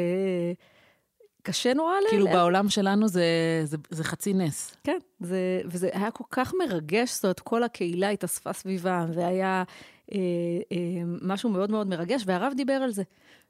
קשה 1.46 1.74
נורא 1.74 1.92
ל... 1.94 2.08
כאילו 2.10 2.26
בעולם 2.26 2.68
שלנו 2.68 3.08
זה, 3.08 3.24
זה, 3.64 3.76
זה 3.90 4.04
חצי 4.04 4.34
נס. 4.34 4.76
כן, 4.84 4.98
זה, 5.20 5.60
וזה 5.64 5.88
היה 5.92 6.10
כל 6.10 6.24
כך 6.30 6.54
מרגש, 6.58 7.14
זאת 7.14 7.24
אומרת, 7.24 7.40
כל 7.40 7.62
הקהילה 7.62 8.08
התאספה 8.08 8.52
סביבה, 8.52 9.06
והיה 9.14 9.62
אה, 10.12 10.18
אה, 10.72 10.78
משהו 11.22 11.50
מאוד 11.50 11.70
מאוד 11.70 11.86
מרגש, 11.86 12.22
והרב 12.26 12.52
דיבר 12.56 12.72
על 12.72 12.90
זה, 12.90 13.02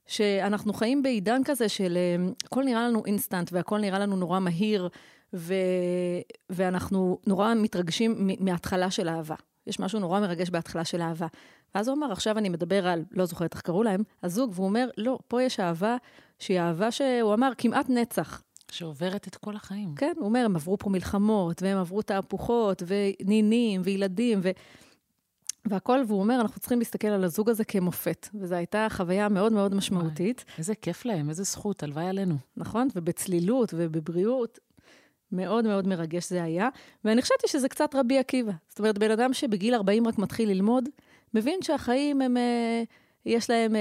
שאנחנו 0.06 0.72
חיים 0.72 1.02
בעידן 1.02 1.42
כזה 1.44 1.68
של 1.68 1.96
אה, 1.96 2.32
הכל 2.44 2.64
נראה 2.64 2.88
לנו 2.88 3.04
אינסטנט, 3.06 3.50
והכל 3.52 3.78
נראה 3.78 3.98
לנו 3.98 4.16
נורא 4.16 4.40
מהיר, 4.40 4.88
ו, 5.34 5.54
ואנחנו 6.50 7.18
נורא 7.26 7.54
מתרגשים 7.54 8.30
מההתחלה 8.40 8.90
של 8.90 9.08
אהבה. 9.08 9.34
יש 9.66 9.80
משהו 9.80 10.00
נורא 10.00 10.20
מרגש 10.20 10.50
בהתחלה 10.50 10.84
של 10.84 11.00
אהבה. 11.00 11.26
ואז 11.74 11.88
הוא 11.88 11.96
אמר, 11.96 12.12
עכשיו 12.12 12.38
אני 12.38 12.48
מדבר 12.48 12.86
על, 12.86 13.04
לא 13.10 13.26
זוכרת 13.26 13.54
איך 13.54 13.62
קראו 13.62 13.82
להם, 13.82 14.02
הזוג, 14.22 14.52
והוא 14.54 14.66
אומר, 14.66 14.88
לא, 14.96 15.18
פה 15.28 15.42
יש 15.42 15.60
אהבה 15.60 15.96
שהיא 16.38 16.60
אהבה 16.60 16.90
שהוא 16.90 17.34
אמר, 17.34 17.52
כמעט 17.58 17.90
נצח. 17.90 18.42
שעוברת 18.70 19.28
את 19.28 19.36
כל 19.36 19.56
החיים. 19.56 19.94
כן, 19.94 20.12
הוא 20.16 20.24
אומר, 20.24 20.44
הם 20.44 20.56
עברו 20.56 20.78
פה 20.78 20.90
מלחמות, 20.90 21.62
והם 21.62 21.78
עברו 21.78 22.02
תהפוכות, 22.02 22.82
ונינים, 22.86 23.82
וילדים, 23.84 24.40
ו... 24.42 24.50
והכל, 25.70 25.98
והוא 26.06 26.20
אומר, 26.20 26.40
אנחנו 26.40 26.60
צריכים 26.60 26.78
להסתכל 26.78 27.08
על 27.08 27.24
הזוג 27.24 27.50
הזה 27.50 27.64
כמופת. 27.64 28.28
וזו 28.34 28.54
הייתה 28.54 28.86
חוויה 28.90 29.28
מאוד 29.28 29.52
מאוד 29.52 29.74
משמעותית. 29.74 30.44
וואי, 30.46 30.58
איזה 30.58 30.74
כיף 30.74 31.04
להם, 31.04 31.28
איזה 31.28 31.42
זכות, 31.42 31.82
הלוואי 31.82 32.06
עלינו. 32.06 32.36
נכון, 32.56 32.88
ובצלילות 32.96 33.74
ובבריאות. 33.76 34.58
מאוד 35.32 35.64
מאוד 35.64 35.86
מרגש 35.86 36.28
זה 36.28 36.42
היה. 36.42 36.68
ואני 37.04 37.22
חשבתי 37.22 37.48
שזה 37.48 37.68
קצת 37.68 37.94
רבי 37.94 38.18
עקיבא. 38.18 38.52
זאת 38.68 38.78
אומרת, 38.78 38.98
בן 38.98 39.10
אדם 39.10 39.32
שבגיל 39.32 39.74
40 39.74 40.08
רק 40.08 40.18
מתחיל 40.18 40.48
ללמוד, 40.48 40.88
מבין 41.34 41.58
שהחיים 41.62 42.22
הם... 42.22 42.36
אה, 42.36 42.82
יש 43.26 43.50
להם, 43.50 43.76
אה, 43.76 43.80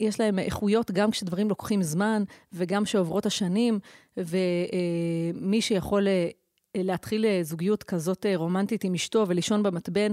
יש 0.00 0.20
להם 0.20 0.38
איכויות 0.38 0.90
גם 0.90 1.10
כשדברים 1.10 1.48
לוקחים 1.48 1.82
זמן 1.82 2.22
וגם 2.52 2.86
שעוברות 2.86 3.26
השנים, 3.26 3.78
ומי 4.16 5.60
שיכול 5.60 6.08
אה, 6.08 6.28
להתחיל 6.74 7.26
זוגיות 7.42 7.82
כזאת 7.82 8.26
רומנטית 8.36 8.84
עם 8.84 8.94
אשתו 8.94 9.24
ולישון 9.28 9.62
במתבן, 9.62 10.12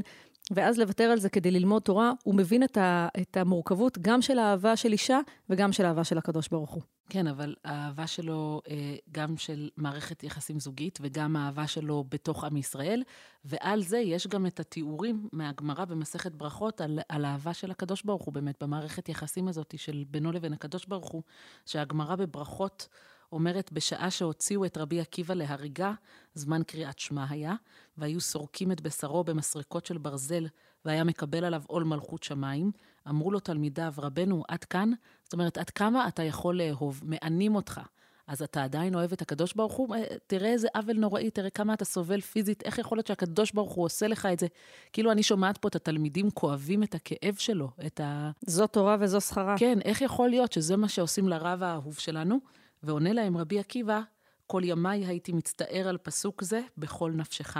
ואז 0.52 0.80
לוותר 0.80 1.04
על 1.04 1.20
זה 1.20 1.30
כדי 1.30 1.52
ללמוד 1.52 1.82
תורה, 1.82 2.12
הוא 2.24 2.36
מבין 2.36 2.64
את 2.64 3.38
המורכבות 3.38 3.98
גם 3.98 4.22
של 4.22 4.40
האהבה 4.40 4.76
של 4.76 4.92
אישה 4.92 5.20
וגם 5.50 5.72
של 5.72 5.86
האהבה 5.86 6.04
של 6.04 6.18
הקדוש 6.18 6.48
ברוך 6.48 6.72
הוא. 6.72 6.82
כן, 7.10 7.28
אבל 7.28 7.56
האהבה 7.64 8.08
שלו, 8.08 8.62
אה, 8.70 8.96
גם 9.12 9.38
של 9.38 9.70
מערכת 9.78 10.24
יחסים 10.24 10.60
זוגית 10.60 11.00
וגם 11.02 11.36
האהבה 11.36 11.68
שלו 11.68 12.04
בתוך 12.10 12.44
עם 12.44 12.58
ישראל, 12.58 13.04
ועל 13.46 13.84
זה 13.84 13.98
יש 13.98 14.28
גם 14.28 14.46
את 14.46 14.60
התיאורים 14.60 15.30
מהגמרא 15.32 15.86
במסכת 15.86 16.32
ברכות 16.32 16.82
על, 16.82 17.00
על 17.10 17.26
האהבה 17.26 17.54
של 17.54 17.72
הקדוש 17.72 18.04
ברוך 18.04 18.24
הוא, 18.24 18.34
באמת, 18.34 18.64
במערכת 18.64 19.10
יחסים 19.10 19.48
הזאת 19.48 19.74
של 19.78 20.04
בינו 20.08 20.32
לבין 20.32 20.54
הקדוש 20.54 20.86
ברוך 20.86 21.12
הוא, 21.12 21.24
שהגמרא 21.66 22.16
בברכות 22.16 22.88
אומרת, 23.32 23.72
בשעה 23.72 24.12
שהוציאו 24.12 24.66
את 24.66 24.78
רבי 24.78 25.02
עקיבא 25.02 25.34
להריגה, 25.34 25.94
זמן 26.34 26.64
קריאת 26.64 27.00
שמע 27.00 27.26
היה, 27.30 27.54
והיו 27.98 28.22
סורקים 28.22 28.72
את 28.72 28.82
בשרו 28.82 29.24
במסרקות 29.24 29.86
של 29.86 29.98
ברזל, 29.98 30.48
והיה 30.86 31.04
מקבל 31.04 31.46
עליו 31.46 31.64
עול 31.68 31.84
מלכות 31.84 32.24
שמיים. 32.24 32.72
אמרו 33.10 33.32
לו 33.32 33.40
תלמידיו, 33.40 33.94
רבנו, 33.98 34.44
עד 34.48 34.64
כאן? 34.64 34.92
זאת 35.24 35.34
אומרת, 35.34 35.58
עד 35.58 35.70
כמה 35.70 36.08
אתה 36.08 36.24
יכול 36.24 36.58
לאהוב? 36.58 37.02
מענים 37.04 37.56
אותך. 37.56 37.82
אז 38.30 38.42
אתה 38.42 38.64
עדיין 38.64 38.96
אוהב 38.96 39.12
את 39.12 39.22
הקדוש 39.22 39.54
ברוך 39.54 39.74
הוא? 39.74 39.96
אה, 39.96 40.04
תראה 40.28 40.50
איזה 40.50 40.68
עוול 40.76 40.98
נוראי, 40.98 41.30
תראה 41.32 41.50
כמה 41.50 41.74
אתה 41.74 41.86
סובל 41.86 42.22
פיזית, 42.22 42.64
איך 42.66 42.78
יכול 42.80 42.98
להיות 42.98 43.08
שהקדוש 43.08 43.52
ברוך 43.52 43.74
הוא 43.74 43.86
עושה 43.86 44.08
לך 44.08 44.26
את 44.26 44.40
זה? 44.40 44.48
כאילו, 44.94 45.12
אני 45.12 45.24
שומעת 45.24 45.58
פה 45.58 45.68
את 45.68 45.76
התלמידים 45.76 46.32
כואבים 46.32 46.84
את 46.84 46.96
הכאב 46.96 47.36
שלו, 47.36 47.70
את 47.86 48.00
ה... 48.00 48.32
זו 48.46 48.68
תורה 48.68 48.98
וזו 49.00 49.22
שכרה. 49.22 49.56
כן, 49.58 49.80
איך 49.86 50.02
יכול 50.02 50.30
להיות 50.30 50.52
שזה 50.52 50.78
מה 50.78 50.90
שעושים 50.90 51.28
לרב 51.30 51.64
האהוב 51.64 52.00
שלנו? 52.00 52.40
ועונה 52.84 53.14
להם 53.14 53.38
רבי 53.38 53.60
עקיבא, 53.60 54.02
כל 54.48 54.62
ימיי 54.66 55.06
הייתי 55.06 55.32
מצטער 55.32 55.88
על 55.88 55.98
פסוק 55.98 56.44
זה 56.44 56.62
בכל 56.78 57.12
נפשך, 57.12 57.58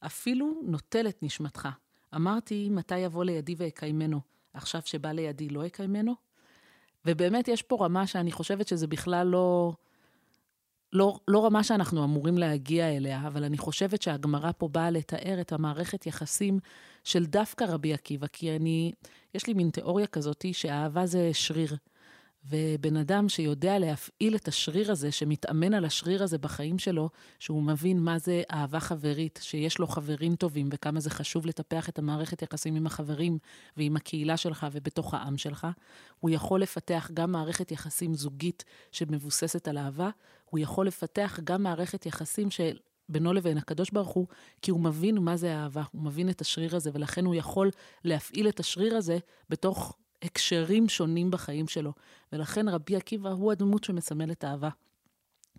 אפילו 0.00 0.60
נוטל 0.64 1.08
את 1.08 1.22
נשמתך. 1.22 1.68
אמרתי, 2.14 2.68
מתי 2.70 2.98
יבוא 2.98 3.24
לידי 3.24 3.54
ואקיימנו? 3.58 4.20
עכשיו 4.54 4.80
שבא 4.84 5.12
לידי 5.12 5.48
לא 5.48 5.66
אקיימנו? 5.66 6.14
ובאמת 7.06 7.48
יש 7.48 7.62
פה 7.62 7.84
רמה 7.84 8.06
שאני 8.06 8.32
חושבת 8.32 8.68
שזה 8.68 8.86
בכלל 8.86 9.26
לא, 9.26 9.72
לא, 10.92 11.20
לא 11.28 11.46
רמה 11.46 11.64
שאנחנו 11.64 12.04
אמורים 12.04 12.38
להגיע 12.38 12.96
אליה, 12.96 13.26
אבל 13.26 13.44
אני 13.44 13.58
חושבת 13.58 14.02
שהגמרא 14.02 14.50
פה 14.58 14.68
באה 14.68 14.90
לתאר 14.90 15.40
את 15.40 15.52
המערכת 15.52 16.06
יחסים 16.06 16.58
של 17.04 17.26
דווקא 17.26 17.64
רבי 17.64 17.94
עקיבא, 17.94 18.26
כי 18.26 18.56
אני, 18.56 18.92
יש 19.34 19.46
לי 19.46 19.54
מין 19.54 19.70
תיאוריה 19.70 20.06
כזאת 20.06 20.44
שאהבה 20.52 21.06
זה 21.06 21.30
שריר. 21.32 21.76
ובן 22.48 22.96
אדם 22.96 23.28
שיודע 23.28 23.78
להפעיל 23.78 24.36
את 24.36 24.48
השריר 24.48 24.92
הזה, 24.92 25.12
שמתאמן 25.12 25.74
על 25.74 25.84
השריר 25.84 26.22
הזה 26.22 26.38
בחיים 26.38 26.78
שלו, 26.78 27.08
שהוא 27.38 27.62
מבין 27.62 28.00
מה 28.00 28.18
זה 28.18 28.42
אהבה 28.50 28.80
חברית, 28.80 29.38
שיש 29.42 29.78
לו 29.78 29.86
חברים 29.86 30.36
טובים, 30.36 30.68
וכמה 30.72 31.00
זה 31.00 31.10
חשוב 31.10 31.46
לטפח 31.46 31.88
את 31.88 31.98
המערכת 31.98 32.42
יחסים 32.42 32.76
עם 32.76 32.86
החברים 32.86 33.38
ועם 33.76 33.96
הקהילה 33.96 34.36
שלך 34.36 34.66
ובתוך 34.72 35.14
העם 35.14 35.38
שלך, 35.38 35.66
הוא 36.20 36.30
יכול 36.30 36.62
לפתח 36.62 37.10
גם 37.14 37.32
מערכת 37.32 37.72
יחסים 37.72 38.14
זוגית 38.14 38.64
שמבוססת 38.92 39.68
על 39.68 39.78
אהבה, 39.78 40.10
הוא 40.44 40.58
יכול 40.58 40.86
לפתח 40.86 41.40
גם 41.44 41.62
מערכת 41.62 42.06
יחסים 42.06 42.50
של... 42.50 42.76
בינו 43.08 43.32
לבין 43.32 43.58
הקדוש 43.58 43.90
ברוך 43.90 44.08
הוא, 44.08 44.26
כי 44.62 44.70
הוא 44.70 44.80
מבין 44.80 45.18
מה 45.18 45.36
זה 45.36 45.56
אהבה, 45.56 45.82
הוא 45.92 46.02
מבין 46.02 46.30
את 46.30 46.40
השריר 46.40 46.76
הזה, 46.76 46.90
ולכן 46.94 47.24
הוא 47.24 47.34
יכול 47.34 47.70
להפעיל 48.04 48.48
את 48.48 48.60
השריר 48.60 48.96
הזה 48.96 49.18
בתוך 49.48 49.96
הקשרים 50.22 50.88
שונים 50.88 51.30
בחיים 51.30 51.68
שלו. 51.68 51.92
ולכן 52.32 52.68
רבי 52.68 52.96
עקיבא 52.96 53.30
הוא 53.30 53.52
הדמות 53.52 53.84
שמסמלת 53.84 54.44
אהבה. 54.44 54.68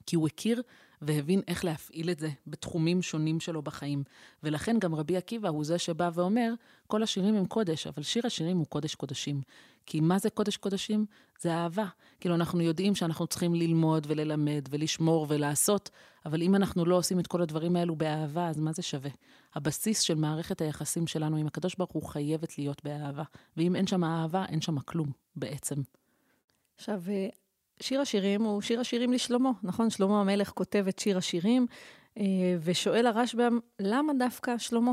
כי 0.05 0.15
הוא 0.15 0.27
הכיר 0.27 0.61
והבין 1.01 1.41
איך 1.47 1.65
להפעיל 1.65 2.09
את 2.09 2.19
זה 2.19 2.29
בתחומים 2.47 3.01
שונים 3.01 3.39
שלו 3.39 3.61
בחיים. 3.61 4.03
ולכן 4.43 4.79
גם 4.79 4.95
רבי 4.95 5.17
עקיבא 5.17 5.49
הוא 5.49 5.65
זה 5.65 5.77
שבא 5.77 6.09
ואומר, 6.13 6.53
כל 6.87 7.03
השירים 7.03 7.35
הם 7.35 7.45
קודש, 7.45 7.87
אבל 7.87 8.03
שיר 8.03 8.23
השירים 8.25 8.57
הוא 8.57 8.65
קודש 8.65 8.95
קודשים. 8.95 9.41
כי 9.85 9.99
מה 9.99 10.19
זה 10.19 10.29
קודש 10.29 10.57
קודשים? 10.57 11.05
זה 11.41 11.53
אהבה. 11.53 11.85
כאילו, 12.19 12.35
אנחנו 12.35 12.61
יודעים 12.61 12.95
שאנחנו 12.95 13.27
צריכים 13.27 13.55
ללמוד 13.55 14.05
וללמד 14.09 14.67
ולשמור 14.69 15.25
ולעשות, 15.29 15.89
אבל 16.25 16.41
אם 16.41 16.55
אנחנו 16.55 16.85
לא 16.85 16.95
עושים 16.95 17.19
את 17.19 17.27
כל 17.27 17.41
הדברים 17.41 17.75
האלו 17.75 17.95
באהבה, 17.95 18.47
אז 18.47 18.59
מה 18.59 18.71
זה 18.73 18.81
שווה? 18.81 19.09
הבסיס 19.55 19.99
של 19.99 20.15
מערכת 20.15 20.61
היחסים 20.61 21.07
שלנו 21.07 21.37
עם 21.37 21.47
הקדוש 21.47 21.75
ברוך 21.75 21.91
הוא 21.91 22.03
חייבת 22.03 22.57
להיות 22.57 22.83
באהבה. 22.83 23.23
ואם 23.57 23.75
אין 23.75 23.87
שם 23.87 24.03
אהבה, 24.03 24.45
אין 24.49 24.61
שם 24.61 24.79
כלום, 24.79 25.11
בעצם. 25.35 25.75
עכשיו, 26.75 27.01
אה, 27.09 27.27
שיר 27.79 28.01
השירים 28.01 28.43
הוא 28.43 28.61
שיר 28.61 28.79
השירים 28.79 29.13
לשלמה, 29.13 29.51
נכון? 29.63 29.89
שלמה 29.89 30.21
המלך 30.21 30.49
כותב 30.49 30.85
את 30.89 30.99
שיר 30.99 31.17
השירים, 31.17 31.67
אה, 32.17 32.23
ושואל 32.61 33.05
הרשב"ם, 33.05 33.59
למה 33.79 34.13
דווקא 34.19 34.57
שלמה? 34.57 34.91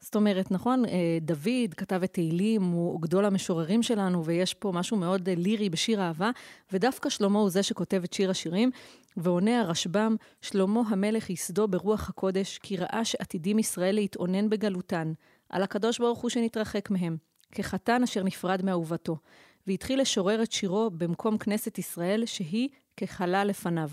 זאת 0.00 0.16
אומרת, 0.16 0.50
נכון, 0.50 0.84
אה, 0.84 1.18
דוד 1.20 1.74
כתב 1.76 2.00
את 2.02 2.12
תהילים, 2.12 2.62
הוא 2.62 3.00
גדול 3.00 3.24
המשוררים 3.24 3.82
שלנו, 3.82 4.24
ויש 4.24 4.54
פה 4.54 4.72
משהו 4.72 4.96
מאוד 4.96 5.28
לירי 5.28 5.70
בשיר 5.70 6.02
אהבה, 6.02 6.30
ודווקא 6.72 7.08
שלמה 7.08 7.38
הוא 7.38 7.50
זה 7.50 7.62
שכותב 7.62 8.00
את 8.04 8.12
שיר 8.12 8.30
השירים, 8.30 8.70
ועונה 9.16 9.60
הרשב"ם, 9.60 10.16
שלמה 10.42 10.82
המלך 10.88 11.30
יסדו 11.30 11.68
ברוח 11.68 12.08
הקודש, 12.08 12.58
כי 12.58 12.76
ראה 12.76 13.04
שעתידים 13.04 13.58
ישראל 13.58 13.94
להתאונן 13.94 14.48
בגלותן, 14.48 15.12
על 15.48 15.62
הקדוש 15.62 15.98
ברוך 15.98 16.18
הוא 16.18 16.30
שנתרחק 16.30 16.90
מהם, 16.90 17.16
כחתן 17.52 18.02
אשר 18.02 18.22
נפרד 18.22 18.64
מאהובתו. 18.64 19.16
והתחיל 19.66 20.00
לשורר 20.00 20.42
את 20.42 20.52
שירו 20.52 20.90
במקום 20.90 21.38
כנסת 21.38 21.78
ישראל, 21.78 22.26
שהיא 22.26 22.68
ככלה 22.96 23.44
לפניו. 23.44 23.90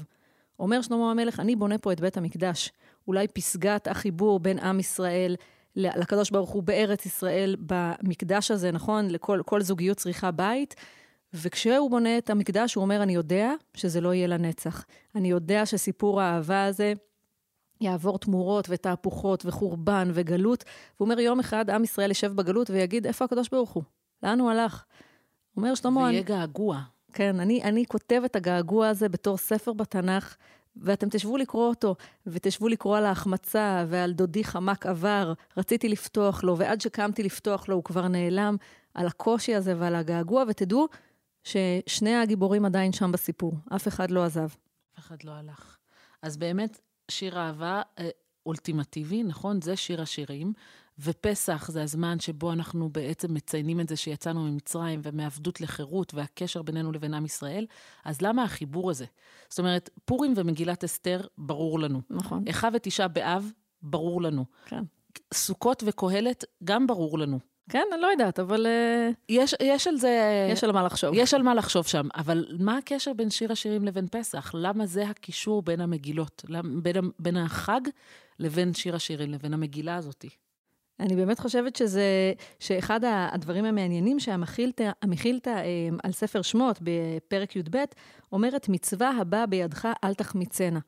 אומר 0.60 0.82
שלמה 0.82 1.12
המלך, 1.12 1.40
אני 1.40 1.56
בונה 1.56 1.78
פה 1.78 1.92
את 1.92 2.02
בית 2.02 2.18
המקדש. 2.18 2.72
אולי 3.08 3.28
פסגת 3.28 3.88
החיבור 3.88 4.40
בין 4.40 4.60
עם 4.60 4.80
ישראל 4.80 5.36
לקדוש 5.78 6.30
ברוך 6.30 6.50
הוא 6.50 6.64
בארץ 6.64 7.06
ישראל, 7.06 7.56
במקדש 7.60 8.52
הזה, 8.52 8.72
נכון? 8.72 9.08
לכל 9.10 9.62
זוגיות 9.62 9.98
צריכה 9.98 10.32
בית. 10.32 10.76
וכשהוא 11.34 11.90
בונה 11.90 12.18
את 12.18 12.30
המקדש, 12.30 12.74
הוא 12.74 12.82
אומר, 12.82 13.04
אני 13.04 13.16
יודע 13.16 13.52
שזה 13.74 14.02
לא 14.02 14.14
יהיה 14.14 14.28
לנצח. 14.28 14.86
אני 15.16 15.30
יודע 15.30 15.66
שסיפור 15.66 16.22
האהבה 16.22 16.66
הזה 16.66 16.94
יעבור 17.82 18.20
תמורות 18.20 18.66
ותהפוכות 18.70 19.46
וחורבן 19.46 20.10
וגלות. 20.14 20.64
והוא 20.96 21.06
אומר, 21.06 21.20
יום 21.20 21.40
אחד 21.40 21.70
עם 21.70 21.84
ישראל 21.84 22.12
ישב 22.12 22.34
בגלות 22.34 22.70
ויגיד, 22.70 23.08
איפה 23.08 23.26
הקדוש 23.26 23.50
ברוך 23.50 23.72
הוא? 23.72 23.84
לאן 24.24 24.40
הוא 24.40 24.52
הלך? 24.52 24.84
אומר 25.58 25.76
שלמה... 25.76 26.02
ויהיה 26.02 26.10
אני... 26.10 26.24
געגוע. 26.24 26.82
כן, 27.14 27.40
אני, 27.40 27.64
אני 27.64 27.86
כותב 27.86 28.22
את 28.26 28.36
הגעגוע 28.36 28.88
הזה 28.88 29.10
בתור 29.10 29.38
ספר 29.38 29.74
בתנ"ך, 29.74 30.36
ואתם 30.82 31.10
תשבו 31.10 31.38
לקרוא 31.38 31.70
אותו, 31.70 31.96
ותשבו 32.28 32.68
לקרוא 32.68 32.98
על 32.98 33.06
ההחמצה 33.06 33.86
ועל 33.88 34.14
דודי 34.14 34.44
חמק 34.44 34.86
עבר, 34.86 35.34
רציתי 35.58 35.90
לפתוח 35.90 36.44
לו, 36.44 36.58
ועד 36.58 36.82
שקמתי 36.82 37.24
לפתוח 37.24 37.70
לו 37.70 37.76
הוא 37.76 37.84
כבר 37.84 38.08
נעלם, 38.08 38.56
על 38.94 39.08
הקושי 39.08 39.56
הזה 39.56 39.74
ועל 39.78 39.96
הגעגוע, 39.96 40.44
ותדעו 40.48 40.88
ששני 41.44 42.16
הגיבורים 42.16 42.66
עדיין 42.66 42.92
שם 42.92 43.12
בסיפור, 43.12 43.54
אף 43.76 43.88
אחד 43.88 44.12
לא 44.12 44.24
עזב. 44.24 44.48
אף 45.00 45.00
אחד 45.00 45.24
לא 45.24 45.32
הלך. 45.32 45.78
אז 46.22 46.38
באמת, 46.38 46.80
שיר 47.12 47.40
אהבה 47.40 47.82
אה, 48.00 48.10
אולטימטיבי, 48.46 49.24
נכון? 49.24 49.62
זה 49.62 49.76
שיר 49.76 50.02
השירים. 50.02 50.54
ופסח 51.00 51.72
זה 51.72 51.84
הזמן 51.84 52.20
שבו 52.20 52.54
אנחנו 52.54 52.90
בעצם 52.90 53.34
מציינים 53.34 53.80
את 53.80 53.90
זה 53.90 53.96
שיצאנו 53.96 54.44
ממצרים 54.44 55.02
ומעבדות 55.04 55.62
לחירות 55.62 56.14
והקשר 56.14 56.62
בינינו 56.62 56.92
לבין 56.92 57.14
עם 57.14 57.26
ישראל, 57.26 57.66
אז 58.06 58.22
למה 58.22 58.44
החיבור 58.44 58.90
הזה? 58.90 59.06
זאת 59.50 59.60
אומרת, 59.60 59.90
פורים 60.06 60.34
ומגילת 60.36 60.84
אסתר, 60.84 61.22
ברור 61.38 61.80
לנו. 61.80 62.02
נכון. 62.10 62.44
איכה 62.48 62.70
ותשעה 62.74 63.08
באב, 63.08 63.52
ברור 63.82 64.22
לנו. 64.22 64.46
כן. 64.66 64.84
סוכות 65.34 65.84
וקהלת, 65.86 66.46
גם 66.64 66.88
ברור 66.88 67.20
לנו. 67.20 67.40
כן, 67.70 67.84
אני 67.94 68.02
לא 68.02 68.08
יודעת, 68.08 68.40
אבל... 68.40 68.66
אה, 68.66 69.10
יש, 69.30 69.56
יש 69.64 69.88
על 69.88 69.98
זה... 69.98 70.48
יש 70.52 70.64
על 70.64 70.72
מה 70.72 70.84
לחשוב. 70.84 71.12
יש 71.14 71.34
על 71.34 71.42
מה 71.42 71.54
לחשוב 71.54 71.88
שם, 71.88 72.08
אבל 72.16 72.46
מה 72.60 72.78
הקשר 72.78 73.14
בין 73.14 73.30
שיר 73.30 73.52
השירים 73.52 73.86
לבין 73.86 74.08
פסח? 74.12 74.52
למה 74.54 74.86
זה 74.86 75.08
הקישור 75.08 75.62
בין 75.62 75.82
המגילות? 75.82 76.46
בין, 76.82 77.12
בין 77.20 77.38
החג 77.38 77.82
לבין 78.40 78.74
שיר 78.74 78.96
השירים, 78.96 79.32
לבין 79.32 79.54
המגילה 79.54 79.96
הזאתי? 79.96 80.30
אני 81.00 81.16
באמת 81.16 81.40
חושבת 81.40 81.76
שזה, 81.76 82.34
שאחד 82.60 83.00
הדברים 83.06 83.66
המעניינים 83.66 84.20
שהמכילתא 84.20 85.50
אה, 85.50 85.64
על 86.04 86.12
ספר 86.12 86.42
שמות 86.42 86.80
בפרק 86.82 87.56
י"ב, 87.56 87.78
אומרת, 88.32 88.70
מצווה 88.70 89.10
הבאה 89.10 89.46
בידך 89.46 89.88
אל 90.04 90.14
תחמיצנה. 90.14 90.80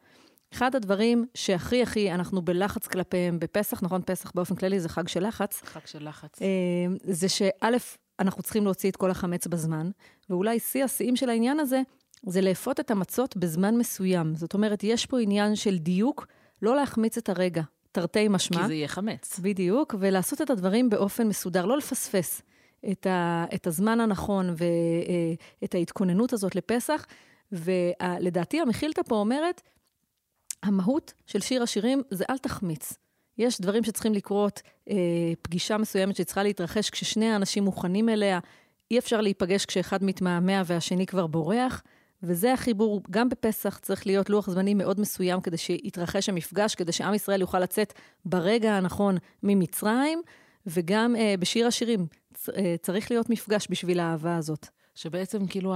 אחד 0.54 0.76
הדברים 0.76 1.26
שהכי 1.34 1.84
הכי 1.84 2.12
אנחנו 2.12 2.42
בלחץ 2.42 2.88
כלפיהם 2.88 3.40
בפסח, 3.40 3.84
נכון, 3.84 4.02
פסח 4.06 4.32
באופן 4.36 4.56
כללי 4.56 4.80
זה 4.80 4.90
חג 4.90 5.08
של 5.08 5.28
לחץ. 5.28 5.62
חג 5.66 5.86
של 5.86 6.10
לחץ. 6.10 6.42
אה, 6.42 6.48
זה 7.04 7.30
שא', 7.30 7.78
אנחנו 8.20 8.44
צריכים 8.44 8.64
להוציא 8.64 8.90
את 8.90 8.96
כל 8.96 9.12
החמץ 9.12 9.48
בזמן, 9.48 9.90
ואולי 10.30 10.60
שיא 10.60 10.84
השיאים 10.84 11.16
של 11.16 11.30
העניין 11.30 11.60
הזה, 11.60 11.82
זה 12.26 12.42
לאפות 12.42 12.80
את 12.80 12.92
המצות 12.92 13.38
בזמן 13.38 13.78
מסוים. 13.78 14.36
זאת 14.36 14.54
אומרת, 14.54 14.84
יש 14.84 15.06
פה 15.06 15.20
עניין 15.20 15.56
של 15.56 15.78
דיוק, 15.78 16.28
לא 16.62 16.76
להחמיץ 16.76 17.18
את 17.18 17.30
הרגע. 17.30 17.62
תרתי 17.92 18.28
משמע. 18.28 18.62
כי 18.62 18.68
זה 18.68 18.74
יהיה 18.74 18.88
חמץ. 18.88 19.40
בדיוק, 19.40 19.96
ולעשות 20.00 20.42
את 20.42 20.50
הדברים 20.50 20.90
באופן 20.90 21.28
מסודר, 21.28 21.66
לא 21.66 21.78
לפספס 21.78 22.42
את, 22.92 23.06
ה, 23.06 23.46
את 23.56 23.68
הזמן 23.68 24.00
הנכון 24.00 24.56
ואת 25.62 25.76
ההתכוננות 25.76 26.34
הזאת 26.34 26.56
לפסח. 26.56 27.06
ולדעתי 27.52 28.62
המכילתא 28.62 29.02
פה 29.08 29.16
אומרת, 29.16 29.62
המהות 30.64 31.14
של 31.26 31.40
שיר 31.40 31.64
השירים 31.64 32.02
זה 32.10 32.24
אל 32.30 32.38
תחמיץ. 32.38 32.94
יש 33.38 33.62
דברים 33.62 33.84
שצריכים 33.84 34.14
לקרות, 34.14 34.62
אה, 34.90 34.96
פגישה 35.42 35.78
מסוימת 35.78 36.16
שצריכה 36.16 36.44
להתרחש 36.44 36.90
כששני 36.90 37.32
האנשים 37.32 37.64
מוכנים 37.64 38.10
אליה, 38.10 38.40
אי 38.92 39.00
אפשר 39.00 39.22
להיפגש 39.22 39.66
כשאחד 39.66 40.04
מתמהמה 40.04 40.62
והשני 40.66 41.06
כבר 41.06 41.28
בורח, 41.28 41.84
וזה 42.24 42.54
החיבור, 42.54 43.02
גם 43.12 43.30
בפסח 43.30 43.78
צריך 43.78 44.08
להיות 44.08 44.30
לוח 44.30 44.50
זמנים 44.50 44.78
מאוד 44.78 45.00
מסוים 45.00 45.42
כדי 45.42 45.58
שיתרחש 45.58 46.30
המפגש, 46.30 46.76
כדי 46.76 46.92
שעם 46.92 47.14
ישראל 47.14 47.42
יוכל 47.42 47.60
לצאת 47.60 47.94
ברגע 48.26 48.74
הנכון 48.74 49.18
ממצרים, 49.44 50.22
וגם 50.68 51.16
אה, 51.16 51.36
בשיר 51.40 51.68
השירים 51.68 52.08
אה, 52.58 52.76
צריך 52.82 53.12
להיות 53.12 53.30
מפגש 53.30 53.68
בשביל 53.70 54.00
האהבה 54.00 54.38
הזאת. 54.38 54.68
שבעצם 55.00 55.48
כאילו 55.48 55.74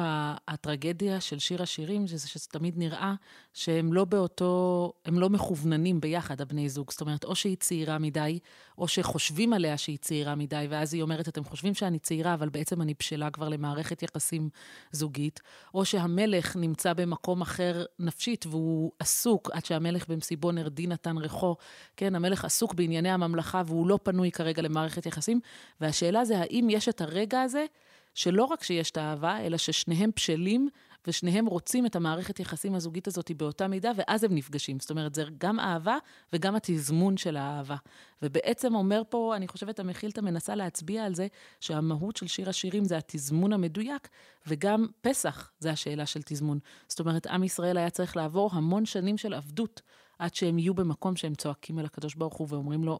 הטרגדיה 0.47 1.21
של 1.21 1.39
שיר 1.39 1.63
השירים, 1.63 2.07
זה 2.07 2.27
שזה 2.27 2.47
תמיד 2.51 2.77
נראה 2.77 3.13
שהם 3.53 3.93
לא 3.93 4.05
באותו, 4.05 4.93
הם 5.05 5.19
לא 5.19 5.29
מכווננים 5.29 6.01
ביחד, 6.01 6.41
הבני 6.41 6.69
זוג. 6.69 6.91
זאת 6.91 7.01
אומרת, 7.01 7.23
או 7.23 7.35
שהיא 7.35 7.57
צעירה 7.59 7.97
מדי, 7.97 8.39
או 8.77 8.87
שחושבים 8.87 9.53
עליה 9.53 9.77
שהיא 9.77 9.97
צעירה 9.97 10.35
מדי, 10.35 10.65
ואז 10.69 10.93
היא 10.93 11.01
אומרת, 11.01 11.27
אתם 11.27 11.43
חושבים 11.43 11.73
שאני 11.73 11.99
צעירה, 11.99 12.33
אבל 12.33 12.49
בעצם 12.49 12.81
אני 12.81 12.93
בשלה 12.99 13.29
כבר 13.29 13.49
למערכת 13.49 14.03
יחסים 14.03 14.49
זוגית, 14.91 15.39
או 15.73 15.85
שהמלך 15.85 16.55
נמצא 16.55 16.93
במקום 16.93 17.41
אחר 17.41 17.85
נפשית, 17.99 18.45
והוא 18.45 18.91
עסוק, 18.99 19.49
עד 19.53 19.65
שהמלך 19.65 20.07
במסיבו 20.07 20.51
נרדי 20.51 20.87
נתן 20.87 21.17
ריחו, 21.17 21.55
כן, 21.97 22.15
המלך 22.15 22.45
עסוק 22.45 22.73
בענייני 22.73 23.09
הממלכה, 23.09 23.61
והוא 23.65 23.87
לא 23.87 23.99
פנוי 24.03 24.31
כרגע 24.31 24.61
למערכת 24.61 25.05
יחסים, 25.05 25.39
והשאלה 25.81 26.25
זה, 26.25 26.39
האם 26.39 26.67
יש 26.69 26.89
את 26.89 27.01
הרגע 27.01 27.41
הזה, 27.41 27.65
שלא 28.13 28.43
רק 28.43 28.63
שיש 28.63 28.91
את 28.91 28.97
האהבה, 28.97 29.39
אלא 29.39 29.57
ששניהם 29.57 30.09
בשלים 30.15 30.69
ושניהם 31.07 31.45
רוצים 31.45 31.85
את 31.85 31.95
המערכת 31.95 32.39
יחסים 32.39 32.75
הזוגית 32.75 33.07
הזאת 33.07 33.31
באותה 33.31 33.67
מידה, 33.67 33.91
ואז 33.95 34.23
הם 34.23 34.35
נפגשים. 34.35 34.79
זאת 34.79 34.89
אומרת, 34.89 35.15
זה 35.15 35.23
גם 35.37 35.59
אהבה 35.59 35.97
וגם 36.33 36.55
התזמון 36.55 37.17
של 37.17 37.37
האהבה. 37.37 37.75
ובעצם 38.21 38.75
אומר 38.75 39.01
פה, 39.09 39.33
אני 39.35 39.47
חושבת, 39.47 39.79
המכילתא 39.79 40.21
מנסה 40.21 40.55
להצביע 40.55 41.05
על 41.05 41.15
זה 41.15 41.27
שהמהות 41.59 42.17
של 42.17 42.27
שיר 42.27 42.49
השירים 42.49 42.85
זה 42.85 42.97
התזמון 42.97 43.53
המדויק, 43.53 44.09
וגם 44.47 44.87
פסח 45.01 45.51
זה 45.59 45.71
השאלה 45.71 46.05
של 46.05 46.21
תזמון. 46.25 46.59
זאת 46.87 46.99
אומרת, 46.99 47.27
עם 47.27 47.43
ישראל 47.43 47.77
היה 47.77 47.89
צריך 47.89 48.17
לעבור 48.17 48.49
המון 48.53 48.85
שנים 48.85 49.17
של 49.17 49.33
עבדות 49.33 49.81
עד 50.19 50.35
שהם 50.35 50.59
יהיו 50.59 50.73
במקום 50.73 51.15
שהם 51.15 51.35
צועקים 51.35 51.79
אל 51.79 51.85
הקדוש 51.85 52.15
ברוך 52.15 52.35
הוא 52.35 52.47
ואומרים 52.49 52.83
לו, 52.83 52.99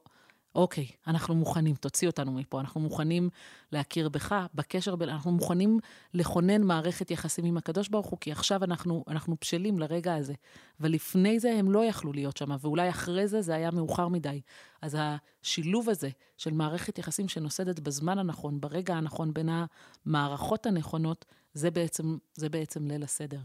אוקיי, 0.56 0.88
אנחנו 1.08 1.36
מוכנים, 1.36 1.76
תוציא 1.76 2.08
אותנו 2.08 2.32
מפה, 2.32 2.60
אנחנו 2.60 2.82
מוכנים 2.82 3.30
להכיר 3.72 4.10
בך, 4.10 4.36
בקשר, 4.54 4.96
בין, 4.96 5.10
אנחנו 5.10 5.32
מוכנים 5.32 5.80
לכונן 6.14 6.62
מערכת 6.62 7.12
יחסים 7.12 7.46
עם 7.46 7.58
הקדוש 7.58 7.90
ברוך 7.90 8.08
הוא, 8.08 8.20
כי 8.20 8.32
עכשיו 8.32 8.64
אנחנו, 8.64 9.04
אנחנו 9.08 9.36
בשלים 9.42 9.80
לרגע 9.80 10.16
הזה. 10.16 10.34
ולפני 10.80 11.40
זה 11.40 11.54
הם 11.54 11.72
לא 11.72 11.86
יכלו 11.86 12.14
להיות 12.14 12.38
שם, 12.38 12.56
ואולי 12.60 12.90
אחרי 12.90 13.28
זה 13.28 13.42
זה 13.42 13.56
היה 13.56 13.72
מאוחר 13.72 14.08
מדי. 14.08 14.42
אז 14.82 14.98
השילוב 15.00 15.90
הזה 15.90 16.10
של 16.38 16.54
מערכת 16.54 16.98
יחסים 17.00 17.28
שנוסדת 17.28 17.80
בזמן 17.80 18.20
הנכון, 18.20 18.62
ברגע 18.62 18.96
הנכון, 18.96 19.34
בין 19.34 19.50
המערכות 20.06 20.66
הנכונות, 20.66 21.26
זה 21.54 21.72
בעצם, 21.72 22.18
זה 22.34 22.50
בעצם 22.50 22.88
ליל 22.88 23.04
הסדר. 23.04 23.40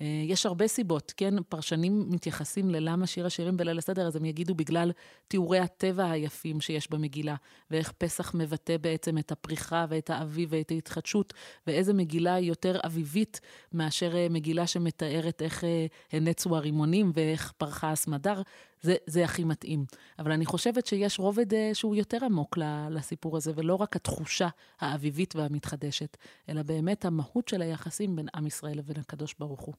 אה, 0.00 0.06
יש 0.24 0.46
הרבה 0.46 0.68
סיבות, 0.68 1.12
כן? 1.16 1.42
פרשנים 1.42 2.04
מתייחסים 2.10 2.70
ללמה 2.70 3.06
שיר 3.06 3.26
השירים 3.26 3.56
בליל 3.56 3.78
הסדר, 3.78 4.06
אז 4.06 4.16
הם 4.16 4.24
יגידו 4.24 4.54
בגלל 4.54 4.92
תיאורי 5.28 5.58
הטבע 5.58 6.10
היפים 6.10 6.60
שיש 6.60 6.90
במגילה, 6.90 7.34
ואיך 7.70 7.92
פסח 7.92 8.34
מבטא 8.34 8.76
בעצם 8.76 9.18
את 9.18 9.32
הפריחה 9.32 9.86
ואת 9.88 10.10
האביב 10.10 10.48
ואת 10.52 10.70
ההתחדשות, 10.70 11.34
ואיזה 11.66 11.92
מגילה 11.92 12.34
היא 12.34 12.48
יותר 12.48 12.80
אביבית 12.86 13.40
מאשר 13.72 14.16
אה, 14.16 14.26
מגילה 14.30 14.66
שמתארת 14.66 15.42
איך 15.42 15.64
אה, 15.64 15.86
הנצו 16.12 16.56
הרימונים 16.56 17.12
ואיך 17.14 17.52
פרחה 17.58 17.92
הסמדר. 17.92 18.42
זה, 18.82 18.96
זה 19.06 19.24
הכי 19.24 19.44
מתאים. 19.44 19.84
אבל 20.18 20.32
אני 20.32 20.46
חושבת 20.46 20.86
שיש 20.86 21.18
רובד 21.18 21.74
שהוא 21.74 21.96
יותר 21.96 22.24
עמוק 22.24 22.58
לסיפור 22.90 23.36
הזה, 23.36 23.52
ולא 23.54 23.74
רק 23.74 23.96
התחושה 23.96 24.48
האביבית 24.80 25.36
והמתחדשת, 25.36 26.16
אלא 26.48 26.62
באמת 26.62 27.04
המהות 27.04 27.48
של 27.48 27.62
היחסים 27.62 28.16
בין 28.16 28.26
עם 28.34 28.46
ישראל 28.46 28.78
לבין 28.78 28.96
הקדוש 29.00 29.34
ברוך 29.38 29.60
הוא. 29.60 29.74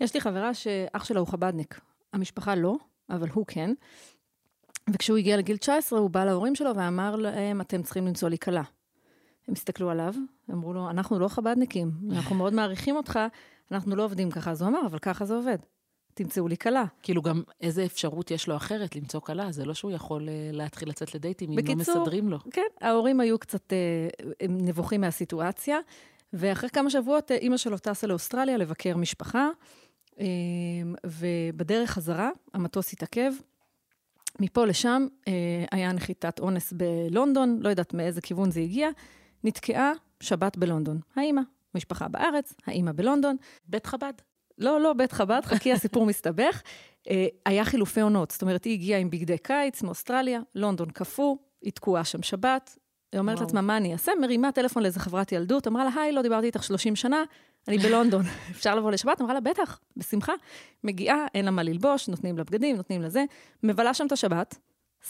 יש 0.00 0.14
לי 0.14 0.20
חברה 0.20 0.54
שאח 0.54 1.04
שלה 1.04 1.20
הוא 1.20 1.28
חבדניק. 1.28 1.80
המשפחה 2.12 2.54
לא, 2.54 2.76
אבל 3.10 3.28
הוא 3.28 3.44
כן. 3.48 3.70
וכשהוא 4.90 5.18
הגיע 5.18 5.36
לגיל 5.36 5.56
19, 5.56 5.98
הוא 5.98 6.10
בא 6.10 6.24
להורים 6.24 6.54
שלו 6.54 6.76
ואמר 6.76 7.16
להם, 7.16 7.60
אתם 7.60 7.82
צריכים 7.82 8.06
למצוא 8.06 8.28
לי 8.28 8.38
כלה. 8.38 8.62
הם 9.48 9.54
הסתכלו 9.54 9.90
עליו, 9.90 10.14
אמרו 10.50 10.72
לו, 10.72 10.90
אנחנו 10.90 11.18
לא 11.18 11.28
חבדניקים, 11.28 11.90
אנחנו 12.10 12.36
מאוד 12.36 12.54
מעריכים 12.54 12.96
אותך, 12.96 13.18
אנחנו 13.72 13.96
לא 13.96 14.04
עובדים 14.04 14.30
ככה. 14.30 14.50
אז 14.50 14.62
הוא 14.62 14.68
אמר, 14.68 14.86
אבל 14.86 14.98
ככה 14.98 15.24
זה 15.24 15.34
עובד. 15.34 15.58
תמצאו 16.14 16.48
לי 16.48 16.56
כלה. 16.56 16.84
כאילו 17.02 17.22
גם 17.22 17.42
איזה 17.60 17.84
אפשרות 17.84 18.30
יש 18.30 18.48
לו 18.48 18.56
אחרת 18.56 18.96
למצוא 18.96 19.20
כלה, 19.20 19.52
זה 19.52 19.64
לא 19.64 19.74
שהוא 19.74 19.90
יכול 19.90 20.28
uh, 20.28 20.56
להתחיל 20.56 20.88
לצאת 20.88 21.14
לדייטים 21.14 21.50
אם 21.52 21.58
לא 21.68 21.74
מסדרים 21.74 22.28
לו. 22.28 22.38
כן, 22.50 22.62
ההורים 22.80 23.20
היו 23.20 23.38
קצת 23.38 23.72
uh, 23.72 24.46
נבוכים 24.48 25.00
מהסיטואציה, 25.00 25.78
ואחרי 26.32 26.70
כמה 26.70 26.90
שבועות 26.90 27.30
uh, 27.30 27.34
אימא 27.34 27.56
שלו 27.56 27.78
טסה 27.78 28.06
לאוסטרליה 28.06 28.56
לבקר 28.56 28.96
משפחה, 28.96 29.48
ובדרך 31.06 31.90
חזרה 31.90 32.30
המטוס 32.54 32.92
התעכב. 32.92 33.32
מפה 34.40 34.66
לשם 34.66 35.06
uh, 35.10 35.28
היה 35.70 35.92
נחיתת 35.92 36.40
אונס 36.40 36.72
בלונדון, 36.72 37.58
לא 37.62 37.68
יודעת 37.68 37.94
מאיזה 37.94 38.20
כיוון 38.20 38.50
זה 38.50 38.60
הגיע, 38.60 38.88
נתקעה 39.44 39.92
שבת 40.20 40.56
בלונדון. 40.56 41.00
האימא, 41.16 41.40
משפחה 41.74 42.08
בארץ, 42.08 42.54
האימא 42.66 42.92
בלונדון. 42.92 43.36
בית 43.68 43.86
חב"ד. 43.86 44.12
לא, 44.58 44.80
לא 44.80 44.92
בית 44.92 45.12
חב"ד, 45.12 45.40
חכי, 45.44 45.72
הסיפור 45.72 46.06
מסתבך. 46.10 46.62
אה, 47.10 47.26
היה 47.46 47.64
חילופי 47.64 48.00
עונות, 48.00 48.30
זאת 48.30 48.42
אומרת, 48.42 48.64
היא 48.64 48.72
הגיעה 48.72 49.00
עם 49.00 49.10
בגדי 49.10 49.38
קיץ 49.38 49.82
מאוסטרליה, 49.82 50.40
לונדון 50.54 50.90
קפוא, 50.90 51.36
היא 51.62 51.72
תקועה 51.72 52.04
שם 52.04 52.22
שבת. 52.22 52.78
היא 53.12 53.18
אומרת 53.18 53.40
לעצמה, 53.40 53.60
מה 53.60 53.76
אני 53.76 53.92
אעשה? 53.92 54.12
מרימה 54.20 54.52
טלפון 54.52 54.82
לאיזה 54.82 55.00
חברת 55.00 55.32
ילדות, 55.32 55.66
אמרה 55.66 55.84
לה, 55.84 55.90
היי, 55.96 56.12
לא 56.12 56.22
דיברתי 56.22 56.46
איתך 56.46 56.62
30 56.62 56.96
שנה, 56.96 57.24
אני 57.68 57.78
בלונדון, 57.78 58.22
אפשר 58.50 58.74
לבוא 58.74 58.90
לשבת? 58.90 59.20
אמרה 59.20 59.34
לה, 59.34 59.40
בטח, 59.40 59.80
בשמחה. 59.96 60.32
מגיעה, 60.84 61.26
אין 61.34 61.44
לה 61.44 61.50
מה 61.50 61.62
ללבוש, 61.62 62.08
נותנים 62.08 62.38
לה 62.38 62.44
בגדים, 62.44 62.76
נותנים 62.76 63.02
לה 63.02 63.08
זה, 63.08 63.24
מבלה 63.62 63.94
שם 63.94 64.06
את 64.06 64.12
השבת, 64.12 64.58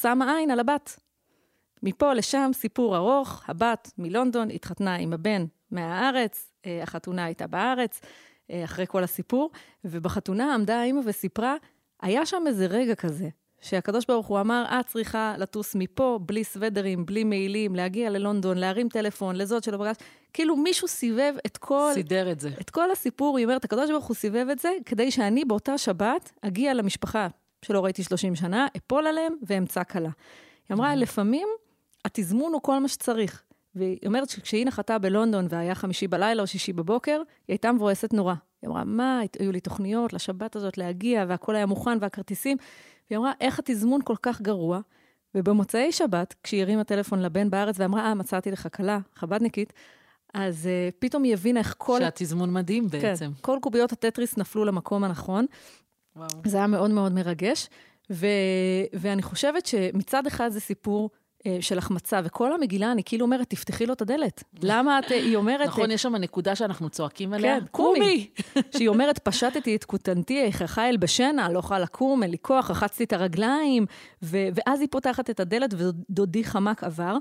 שמה 0.00 0.36
עין 0.36 0.50
על 0.50 0.60
הבת. 0.60 1.00
מפה 1.82 2.12
לשם, 2.12 2.50
סיפור 2.54 2.96
ארוך, 2.96 3.44
הבת 3.48 3.90
מלונדון 3.98 4.50
התחתנה 4.50 4.94
עם 4.94 5.12
הבן 5.12 5.44
מהארץ, 5.70 6.52
אה, 6.66 6.82
החתונה 6.82 7.24
הייתה 7.24 7.46
בארץ, 7.46 8.00
אה, 8.50 8.64
אחרי 8.64 8.86
כל 8.86 9.04
הסיפור, 9.04 9.50
ובחתונה 9.84 10.54
עמדה 10.54 10.80
האימא 10.80 11.00
וסיפרה, 11.04 11.56
היה 12.02 12.26
שם 12.26 12.42
איזה 12.46 12.66
רגע 12.66 12.94
כזה, 12.94 13.28
שהקדוש 13.64 14.04
ברוך 14.08 14.26
הוא 14.26 14.40
אמר, 14.40 14.64
את 14.80 14.86
צריכה 14.86 15.34
לטוס 15.38 15.74
מפה, 15.74 16.18
בלי 16.26 16.44
סוודרים, 16.44 17.06
בלי 17.06 17.24
מעילים, 17.24 17.74
להגיע 17.74 18.10
ללונדון, 18.10 18.58
להרים 18.58 18.88
טלפון, 18.88 19.36
לזאת 19.36 19.64
שלא 19.64 19.76
פגש. 19.76 19.96
כאילו 20.32 20.56
מישהו 20.56 20.88
סיבב 20.88 21.34
את 21.46 21.56
כל... 21.56 21.90
סידר 21.94 22.32
את 22.32 22.40
זה. 22.40 22.50
את 22.60 22.70
כל 22.70 22.90
הסיפור, 22.90 23.36
היא 23.38 23.46
אומרת, 23.46 23.64
הקדוש 23.64 23.90
ברוך 23.90 24.06
הוא 24.06 24.14
סיבב 24.14 24.46
את 24.52 24.58
זה, 24.58 24.70
כדי 24.86 25.10
שאני 25.10 25.44
באותה 25.44 25.78
שבת 25.78 26.32
אגיע 26.42 26.74
למשפחה 26.74 27.28
שלא 27.64 27.84
ראיתי 27.84 28.02
30 28.02 28.36
שנה, 28.36 28.66
אפול 28.76 29.06
עליהם 29.06 29.34
ואמצא 29.42 29.84
כלה. 29.84 30.10
היא 30.68 30.74
אמרה, 30.74 30.94
לפעמים 30.94 31.48
התזמון 32.04 32.52
הוא 32.52 32.62
כל 32.62 32.78
מה 32.78 32.88
שצריך. 32.88 33.42
והיא 33.74 33.98
אומרת 34.06 34.28
שכשהיא 34.28 34.66
נחתה 34.66 34.98
בלונדון 34.98 35.46
והיה 35.50 35.74
חמישי 35.74 36.08
בלילה 36.08 36.42
או 36.42 36.46
שישי 36.46 36.72
בבוקר, 36.72 37.16
היא 37.48 37.54
הייתה 37.54 37.72
מבואסת 37.72 38.12
נורא. 38.12 38.34
היא 38.62 38.70
אמרה, 38.70 38.84
מה, 38.84 39.20
היו 39.38 39.52
לי 39.52 39.60
תוכניות 39.60 40.12
לשבת 40.12 40.56
הזאת 40.56 40.78
להגיע, 40.78 41.24
והכל 41.28 41.56
היה 41.56 41.66
מוכן, 41.66 41.98
והכרטיסים. 42.00 42.56
והיא 43.14 43.20
אמרה, 43.20 43.32
איך 43.40 43.58
התזמון 43.58 44.00
כל 44.04 44.16
כך 44.22 44.40
גרוע? 44.40 44.80
ובמוצאי 45.34 45.92
שבת, 45.92 46.34
כשהיא 46.42 46.62
הרימה 46.62 46.84
טלפון 46.84 47.22
לבן 47.22 47.50
בארץ 47.50 47.76
ואמרה, 47.78 48.06
אה, 48.06 48.14
מצאתי 48.14 48.50
לך 48.50 48.68
כלה, 48.76 48.98
חבדניקית, 49.14 49.72
אז 50.34 50.68
uh, 50.68 50.94
פתאום 50.98 51.22
היא 51.22 51.32
הבינה 51.32 51.60
איך 51.60 51.74
כל... 51.78 51.98
שהתזמון 52.00 52.52
מדהים 52.52 52.88
כן, 52.88 52.98
בעצם. 52.98 53.26
כן, 53.26 53.40
כל 53.40 53.58
קוביות 53.62 53.92
הטטריס 53.92 54.36
נפלו 54.36 54.64
למקום 54.64 55.04
הנכון. 55.04 55.46
וואו. 56.16 56.28
זה 56.46 56.56
היה 56.56 56.66
מאוד 56.66 56.90
מאוד 56.90 57.12
מרגש. 57.12 57.68
ו... 58.10 58.26
ואני 58.92 59.22
חושבת 59.22 59.66
שמצד 59.66 60.26
אחד 60.26 60.48
זה 60.48 60.60
סיפור 60.60 61.10
של 61.60 61.78
החמצה, 61.78 62.20
וכל 62.24 62.52
המגילה, 62.54 62.92
אני 62.92 63.02
כאילו 63.04 63.24
אומרת, 63.24 63.50
תפתחי 63.50 63.86
לו 63.86 63.92
את 63.92 64.02
הדלת. 64.02 64.44
למה 64.62 64.98
את, 64.98 65.10
היא 65.10 65.36
אומרת... 65.36 65.66
נכון, 65.66 65.90
יש 65.90 66.02
שם 66.02 66.16
נקודה 66.16 66.56
שאנחנו 66.56 66.90
צועקים 66.90 67.32
עליה. 67.32 67.60
כן, 67.60 67.66
קומי. 67.70 68.30
שהיא 68.76 68.88
אומרת, 68.88 69.18
פשטתי 69.18 69.76
את 69.76 69.84
כותנתי, 69.84 70.42
איככה 70.42 70.88
אל 70.88 70.96
בשנה, 70.96 71.48
לא 71.48 71.58
יכולה 71.58 71.80
לקום, 71.80 72.22
אין 72.22 72.30
לי 72.30 72.38
כוח, 72.42 72.70
רחצתי 72.70 73.04
את 73.04 73.12
הרגליים, 73.12 73.86
ו- 74.22 74.48
ואז 74.54 74.80
היא 74.80 74.88
פותחת 74.90 75.30
את 75.30 75.40
הדלת, 75.40 75.74
ודודי 75.76 76.44
חמק 76.44 76.84
עבר. 76.84 77.16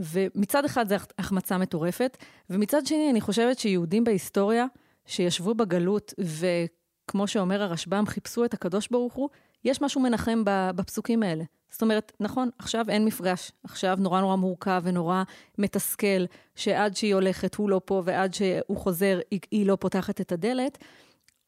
ומצד 0.00 0.64
אחד 0.64 0.88
זה 0.88 0.96
החמצה 1.18 1.58
מטורפת, 1.58 2.16
ומצד 2.50 2.86
שני, 2.86 3.10
אני 3.10 3.20
חושבת 3.20 3.58
שיהודים 3.58 4.04
בהיסטוריה, 4.04 4.66
שישבו 5.06 5.54
בגלות, 5.54 6.14
וכמו 6.18 7.26
שאומר 7.26 7.62
הרשב"ם, 7.62 8.06
חיפשו 8.06 8.44
את 8.44 8.54
הקדוש 8.54 8.88
ברוך 8.90 9.14
הוא, 9.14 9.28
יש 9.64 9.82
משהו 9.82 10.00
מנחם 10.00 10.42
בפסוקים 10.46 11.22
האלה. 11.22 11.44
זאת 11.70 11.82
אומרת, 11.82 12.12
נכון, 12.20 12.50
עכשיו 12.58 12.84
אין 12.88 13.04
מפגש. 13.04 13.52
עכשיו 13.64 13.96
נורא 14.00 14.20
נורא 14.20 14.36
מורכב 14.36 14.82
ונורא 14.84 15.22
מתסכל, 15.58 16.24
שעד 16.54 16.96
שהיא 16.96 17.14
הולכת 17.14 17.54
הוא 17.54 17.70
לא 17.70 17.80
פה, 17.84 18.02
ועד 18.04 18.34
שהוא 18.34 18.76
חוזר 18.76 19.20
היא, 19.30 19.40
היא 19.50 19.66
לא 19.66 19.76
פותחת 19.80 20.20
את 20.20 20.32
הדלת. 20.32 20.78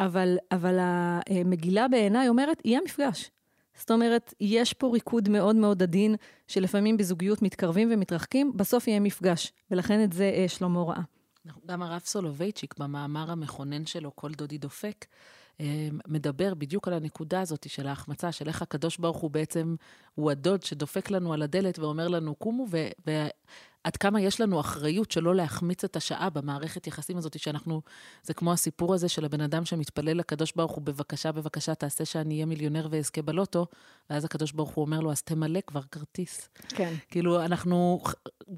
אבל, 0.01 0.37
אבל 0.53 0.79
המגילה 0.81 1.89
בעיניי 1.89 2.29
אומרת, 2.29 2.63
יהיה 2.65 2.81
מפגש. 2.85 3.31
זאת 3.75 3.91
אומרת, 3.91 4.35
יש 4.41 4.73
פה 4.73 4.91
ריקוד 4.93 5.29
מאוד 5.29 5.57
מאוד 5.57 5.83
עדין, 5.83 6.17
שלפעמים 6.49 6.97
בזוגיות 6.97 7.43
מתקרבים 7.43 7.89
ומתרחקים, 7.93 8.53
בסוף 8.57 8.89
יהיה 8.89 9.01
מפגש. 9.01 9.53
ולכן 9.71 10.05
את 10.05 10.13
זה 10.13 10.33
אה, 10.35 10.49
שלמה 10.49 10.83
ראה. 10.83 11.03
גם 11.67 11.83
הרב 11.83 12.01
סולובייצ'יק, 12.05 12.75
במאמר 12.79 13.31
המכונן 13.31 13.87
שלו, 13.87 14.17
כל 14.17 14.31
דודי 14.31 14.59
דופק, 14.59 15.05
מדבר 16.09 16.55
בדיוק 16.55 16.89
על 16.89 16.95
הנקודה 16.95 17.41
הזאת 17.41 17.67
של 17.69 17.87
ההחמצה, 17.87 18.33
של 18.33 18.49
איך 18.49 18.63
הקדוש 18.63 18.99
ברוך 18.99 19.17
הוא 19.17 19.31
בעצם, 19.31 19.77
הוא 20.15 20.31
הדוד 20.31 20.63
שדופק 20.63 21.11
לנו 21.11 21.33
על 21.33 21.43
הדלת 21.43 21.79
ואומר 21.79 22.09
לנו, 22.09 22.35
קומו, 22.35 22.67
ו- 22.71 22.89
עד 23.85 23.97
כמה 23.97 24.21
יש 24.21 24.41
לנו 24.41 24.61
אחריות 24.61 25.11
שלא 25.11 25.35
להחמיץ 25.35 25.85
את 25.85 25.97
השעה 25.97 26.31
במערכת 26.31 26.87
יחסים 26.87 27.17
הזאת, 27.17 27.39
שאנחנו, 27.39 27.83
זה 28.23 28.35
כמו 28.35 28.53
הסיפור 28.53 28.95
הזה 28.95 29.09
של 29.09 29.25
הבן 29.25 29.41
אדם 29.41 29.65
שמתפלל 29.65 30.19
לקדוש 30.19 30.53
ברוך 30.57 30.73
הוא, 30.73 30.83
בבקשה, 30.83 31.33
בבקשה, 31.33 31.75
תעשה 31.75 32.05
שאני 32.05 32.35
אהיה 32.35 32.47
מיליונר 32.47 32.89
ואזכה 32.91 33.23
בלוטו, 33.23 33.67
ואז 34.11 34.25
הקדוש 34.25 34.53
ברוך 34.53 34.71
הוא 34.71 34.85
אומר 34.85 35.01
לו, 35.01 35.13
אז 35.13 35.23
תמלא 35.23 35.61
כבר 35.67 35.81
כרטיס. 35.91 36.49
כן. 36.69 36.95
כאילו, 37.11 37.45
אנחנו 37.45 38.01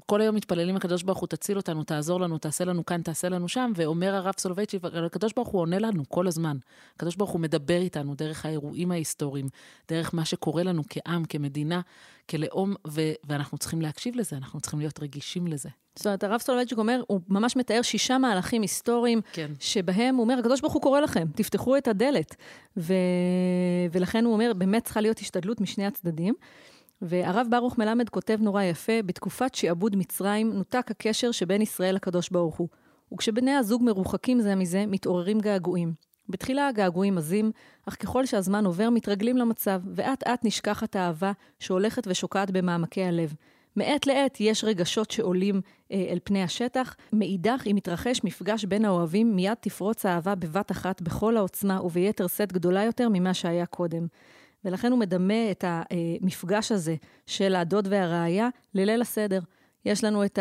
כל 0.05 0.21
היום 0.21 0.35
מתפללים 0.35 0.75
לקדוש 0.75 1.03
ברוך 1.03 1.19
הוא, 1.19 1.27
תציל 1.27 1.57
אותנו, 1.57 1.83
תעזור 1.83 2.19
לנו, 2.19 2.37
תעשה 2.37 2.65
לנו 2.65 2.85
כאן, 2.85 3.01
תעשה 3.01 3.29
לנו 3.29 3.47
שם, 3.47 3.71
ואומר 3.75 4.15
הרב 4.15 4.33
סולובייצ'י, 4.37 4.79
הקדוש 5.05 5.33
ברוך 5.35 5.49
הוא 5.49 5.61
עונה 5.61 5.79
לנו 5.79 6.03
כל 6.09 6.27
הזמן. 6.27 6.57
הקדוש 6.95 7.15
ברוך 7.15 7.31
הוא 7.31 7.41
מדבר 7.41 7.77
איתנו 7.77 8.15
דרך 8.15 8.45
האירועים 8.45 8.91
ההיסטוריים, 8.91 9.47
דרך 9.89 10.13
מה 10.13 10.25
שקורה 10.25 10.63
לנו 10.63 10.81
כעם, 10.89 11.25
כמדינה, 11.25 11.81
כלאום, 12.29 12.73
ו- 12.87 13.13
ואנחנו 13.27 13.57
צריכים 13.57 13.81
להקשיב 13.81 14.15
לזה, 14.15 14.37
אנחנו 14.37 14.61
צריכים 14.61 14.79
להיות 14.79 14.99
רגישים 14.99 15.47
לזה. 15.47 15.69
זאת 15.95 16.05
אומרת, 16.05 16.23
הרב 16.23 16.39
סולובייצ'יק 16.39 16.77
אומר, 16.77 17.01
הוא 17.07 17.21
ממש 17.27 17.55
מתאר 17.55 17.81
שישה 17.81 18.17
מהלכים 18.17 18.61
היסטוריים, 18.61 19.21
כן. 19.33 19.51
שבהם 19.59 20.15
הוא 20.15 20.23
אומר, 20.23 20.39
הקדוש 20.39 20.61
ברוך 20.61 20.73
הוא 20.73 20.81
קורא 20.81 20.99
לכם, 20.99 21.27
תפתחו 21.35 21.77
את 21.77 21.87
הדלת. 21.87 22.35
ו... 22.77 22.93
ולכן 23.91 24.25
הוא 24.25 24.33
אומר, 24.33 24.51
באמת 24.57 24.83
צריכה 24.83 25.01
להיות 25.01 25.19
השתדלות 25.19 25.61
משני 25.61 25.85
הצדדים. 25.85 26.33
והרב 27.01 27.47
ברוך 27.49 27.77
מלמד 27.77 28.09
כותב 28.09 28.37
נורא 28.41 28.63
יפה, 28.63 29.01
בתקופת 29.05 29.55
שעבוד 29.55 29.95
מצרים 29.95 30.53
נותק 30.53 30.91
הקשר 30.91 31.31
שבין 31.31 31.61
ישראל 31.61 31.95
לקדוש 31.95 32.29
ברוך 32.29 32.55
הוא. 32.55 32.67
וכשבני 33.13 33.51
הזוג 33.51 33.83
מרוחקים 33.83 34.41
זה 34.41 34.55
מזה, 34.55 34.85
מתעוררים 34.87 35.39
געגועים. 35.39 35.93
בתחילה 36.29 36.67
הגעגועים 36.67 37.17
עזים, 37.17 37.51
אך 37.85 37.95
ככל 37.95 38.25
שהזמן 38.25 38.65
עובר 38.65 38.89
מתרגלים 38.89 39.37
למצב, 39.37 39.81
ואט 39.95 40.23
אט 40.23 40.45
נשכחת 40.45 40.95
האהבה 40.95 41.31
שהולכת 41.59 42.03
ושוקעת 42.07 42.51
במעמקי 42.51 43.03
הלב. 43.03 43.33
מעת 43.75 44.07
לעת 44.07 44.37
יש 44.39 44.63
רגשות 44.63 45.11
שעולים 45.11 45.61
אה, 45.91 46.05
אל 46.09 46.19
פני 46.23 46.43
השטח, 46.43 46.95
מאידך 47.13 47.63
אם 47.71 47.77
יתרחש 47.77 48.21
מפגש 48.23 48.65
בין 48.65 48.85
האוהבים, 48.85 49.35
מיד 49.35 49.53
תפרוץ 49.59 50.05
האהבה 50.05 50.35
בבת 50.35 50.71
אחת 50.71 51.01
בכל 51.01 51.37
העוצמה 51.37 51.83
וביתר 51.83 52.27
שאת 52.27 52.53
גדולה 52.53 52.83
יותר 52.83 53.09
ממה 53.09 53.33
שהיה 53.33 53.65
קודם. 53.65 54.07
ולכן 54.65 54.91
הוא 54.91 54.99
מדמה 54.99 55.51
את 55.51 55.63
המפגש 55.67 56.71
הזה 56.71 56.95
של 57.25 57.55
הדוד 57.55 57.87
והרעיה 57.91 58.49
לליל 58.73 59.01
הסדר. 59.01 59.39
יש 59.85 60.03
לנו 60.03 60.25
את 60.25 60.39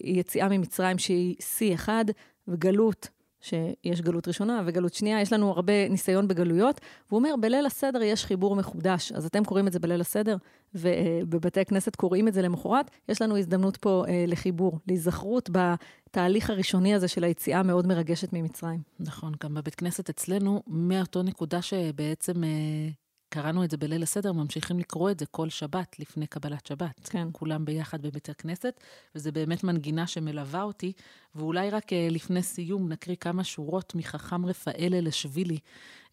היציאה 0.00 0.48
ממצרים 0.48 0.98
שהיא 0.98 1.36
שיא 1.40 1.74
אחד, 1.74 2.04
וגלות 2.48 3.08
שיש 3.40 4.00
גלות 4.00 4.28
ראשונה 4.28 4.62
וגלות 4.66 4.94
שנייה, 4.94 5.20
יש 5.20 5.32
לנו 5.32 5.50
הרבה 5.50 5.88
ניסיון 5.88 6.28
בגלויות, 6.28 6.80
והוא 7.08 7.18
אומר, 7.18 7.34
בליל 7.40 7.66
הסדר 7.66 8.02
יש 8.02 8.24
חיבור 8.24 8.56
מחודש. 8.56 9.12
אז 9.12 9.26
אתם 9.26 9.44
קוראים 9.44 9.66
את 9.66 9.72
זה 9.72 9.78
בליל 9.78 10.00
הסדר, 10.00 10.36
ובבתי 10.74 11.60
הכנסת 11.60 11.96
קוראים 11.96 12.28
את 12.28 12.34
זה 12.34 12.42
למחרת, 12.42 12.90
יש 13.08 13.22
לנו 13.22 13.36
הזדמנות 13.36 13.76
פה 13.76 14.04
אה, 14.08 14.24
לחיבור, 14.26 14.78
להיזכרות 14.88 15.50
בתהליך 15.50 16.50
הראשוני 16.50 16.94
הזה 16.94 17.08
של 17.08 17.24
היציאה 17.24 17.60
המאוד 17.60 17.86
מרגשת 17.86 18.32
ממצרים. 18.32 18.80
נכון, 19.00 19.32
גם 19.42 19.54
בבית 19.54 19.74
כנסת 19.74 20.08
אצלנו, 20.08 20.62
מאותו 20.66 21.22
נקודה 21.22 21.62
שבעצם... 21.62 22.44
אה... 22.44 22.90
קראנו 23.32 23.64
את 23.64 23.70
זה 23.70 23.76
בליל 23.76 24.02
הסדר, 24.02 24.32
ממשיכים 24.32 24.78
לקרוא 24.78 25.10
את 25.10 25.18
זה 25.18 25.26
כל 25.26 25.48
שבת 25.48 25.98
לפני 25.98 26.26
קבלת 26.26 26.66
שבת. 26.66 27.08
כן. 27.08 27.28
כולם 27.32 27.64
ביחד 27.64 28.02
בבית 28.02 28.28
הכנסת, 28.28 28.80
וזה 29.14 29.32
באמת 29.32 29.64
מנגינה 29.64 30.06
שמלווה 30.06 30.62
אותי. 30.62 30.92
ואולי 31.34 31.70
רק 31.70 31.92
אה, 31.92 32.08
לפני 32.10 32.42
סיום 32.42 32.88
נקריא 32.88 33.16
כמה 33.16 33.44
שורות 33.44 33.94
מחכם 33.94 34.46
רפאל 34.46 34.94
אלשווילי, 34.94 35.58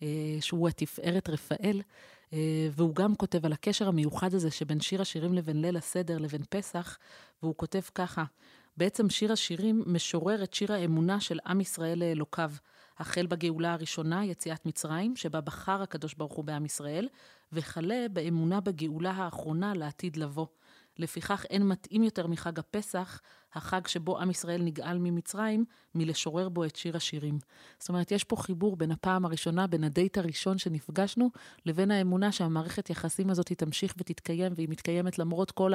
אה, 0.01 0.07
שהוא 0.39 0.69
התפארת 0.69 1.29
רפאל, 1.29 1.81
אה, 2.33 2.67
והוא 2.71 2.95
גם 2.95 3.15
כותב 3.15 3.45
על 3.45 3.53
הקשר 3.53 3.87
המיוחד 3.87 4.33
הזה 4.33 4.51
שבין 4.51 4.79
שיר 4.79 5.01
השירים 5.01 5.33
לבין 5.33 5.61
ליל 5.61 5.77
הסדר 5.77 6.17
לבין 6.17 6.41
פסח, 6.49 6.97
והוא 7.43 7.55
כותב 7.57 7.81
ככה, 7.95 8.23
בעצם 8.77 9.09
שיר 9.09 9.31
השירים 9.31 9.83
משורר 9.85 10.43
את 10.43 10.53
שיר 10.53 10.73
האמונה 10.73 11.19
של 11.19 11.39
עם 11.45 11.61
ישראל 11.61 11.99
לאלוקיו. 11.99 12.51
החל 12.99 13.25
בגאולה 13.25 13.73
הראשונה, 13.73 14.25
יציאת 14.25 14.65
מצרים, 14.65 15.15
שבה 15.15 15.41
בחר 15.41 15.81
הקדוש 15.81 16.13
ברוך 16.13 16.33
הוא 16.33 16.45
בעם 16.45 16.65
ישראל, 16.65 17.07
וכלה 17.51 18.05
באמונה 18.13 18.61
בגאולה 18.61 19.11
האחרונה 19.11 19.73
לעתיד 19.73 20.17
לבוא. 20.17 20.47
לפיכך 20.99 21.45
אין 21.49 21.67
מתאים 21.67 22.03
יותר 22.03 22.27
מחג 22.27 22.59
הפסח, 22.59 23.21
החג 23.53 23.87
שבו 23.87 24.19
עם 24.19 24.29
ישראל 24.29 24.61
נגאל 24.61 24.97
ממצרים, 24.97 25.65
מלשורר 25.95 26.49
בו 26.49 26.65
את 26.65 26.75
שיר 26.75 26.97
השירים. 26.97 27.39
זאת 27.79 27.89
אומרת, 27.89 28.11
יש 28.11 28.23
פה 28.23 28.35
חיבור 28.35 28.75
בין 28.75 28.91
הפעם 28.91 29.25
הראשונה, 29.25 29.67
בין 29.67 29.83
הדייט 29.83 30.17
הראשון 30.17 30.57
שנפגשנו, 30.57 31.29
לבין 31.65 31.91
האמונה 31.91 32.31
שהמערכת 32.31 32.89
יחסים 32.89 33.29
הזאת 33.29 33.51
תמשיך 33.51 33.93
ותתקיים, 33.97 34.53
והיא 34.55 34.69
מתקיימת 34.69 35.19
למרות 35.19 35.51
כל 35.51 35.71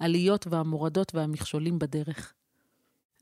העליות 0.00 0.46
והמורדות 0.46 1.14
והמכשולים 1.14 1.78
בדרך. 1.78 2.34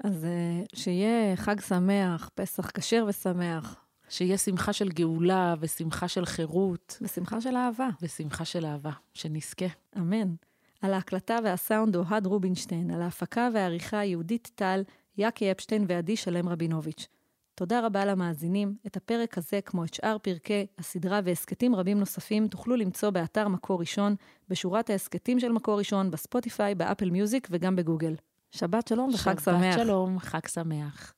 אז 0.04 0.24
אה, 0.24 0.62
שיהיה 0.74 1.36
חג 1.36 1.60
שמח, 1.60 2.30
פסח 2.34 2.70
כשר 2.70 3.04
ושמח. 3.08 3.76
שיהיה 4.08 4.38
שמחה 4.38 4.72
של 4.72 4.88
גאולה 4.88 5.54
ושמחה 5.60 6.08
של 6.08 6.24
חירות. 6.24 6.98
ושמחה 7.02 7.40
של 7.40 7.56
אהבה. 7.56 7.88
ושמחה 8.02 8.44
של 8.44 8.66
אהבה, 8.66 8.90
שנזכה. 9.14 9.66
אמן. 9.96 10.34
על 10.82 10.94
ההקלטה 10.94 11.38
והסאונד 11.44 11.96
אוהד 11.96 12.26
רובינשטיין, 12.26 12.90
על 12.90 13.02
ההפקה 13.02 13.48
והעריכה 13.54 14.04
יהודית 14.04 14.50
טל, 14.54 14.82
יאקי 15.18 15.50
אפשטיין 15.52 15.84
ועדי 15.88 16.16
שלם 16.16 16.48
רבינוביץ'. 16.48 17.06
תודה 17.54 17.86
רבה 17.86 18.04
למאזינים. 18.04 18.74
את 18.86 18.96
הפרק 18.96 19.38
הזה, 19.38 19.60
כמו 19.60 19.84
את 19.84 19.94
שאר 19.94 20.16
פרקי 20.22 20.66
הסדרה 20.78 21.20
והסכתים 21.24 21.74
רבים 21.74 21.98
נוספים, 21.98 22.48
תוכלו 22.48 22.76
למצוא 22.76 23.10
באתר 23.10 23.48
מקור 23.48 23.80
ראשון, 23.80 24.14
בשורת 24.48 24.90
ההסכתים 24.90 25.40
של 25.40 25.52
מקור 25.52 25.78
ראשון, 25.78 26.10
בספוטיפיי, 26.10 26.74
באפל 26.74 27.10
מיוזיק 27.10 27.48
וגם 27.50 27.76
בגוגל. 27.76 28.14
שבת 28.52 28.88
שלום 28.88 29.10
וחג 29.14 29.32
שבת 29.32 29.44
שמח. 29.44 29.74
שבת 29.74 29.84
שלום, 29.84 30.18
חג 30.18 30.46
שמח. 30.48 31.12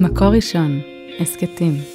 מקור 0.00 0.28
ראשון, 0.28 0.80
הסכתים. 1.20 1.91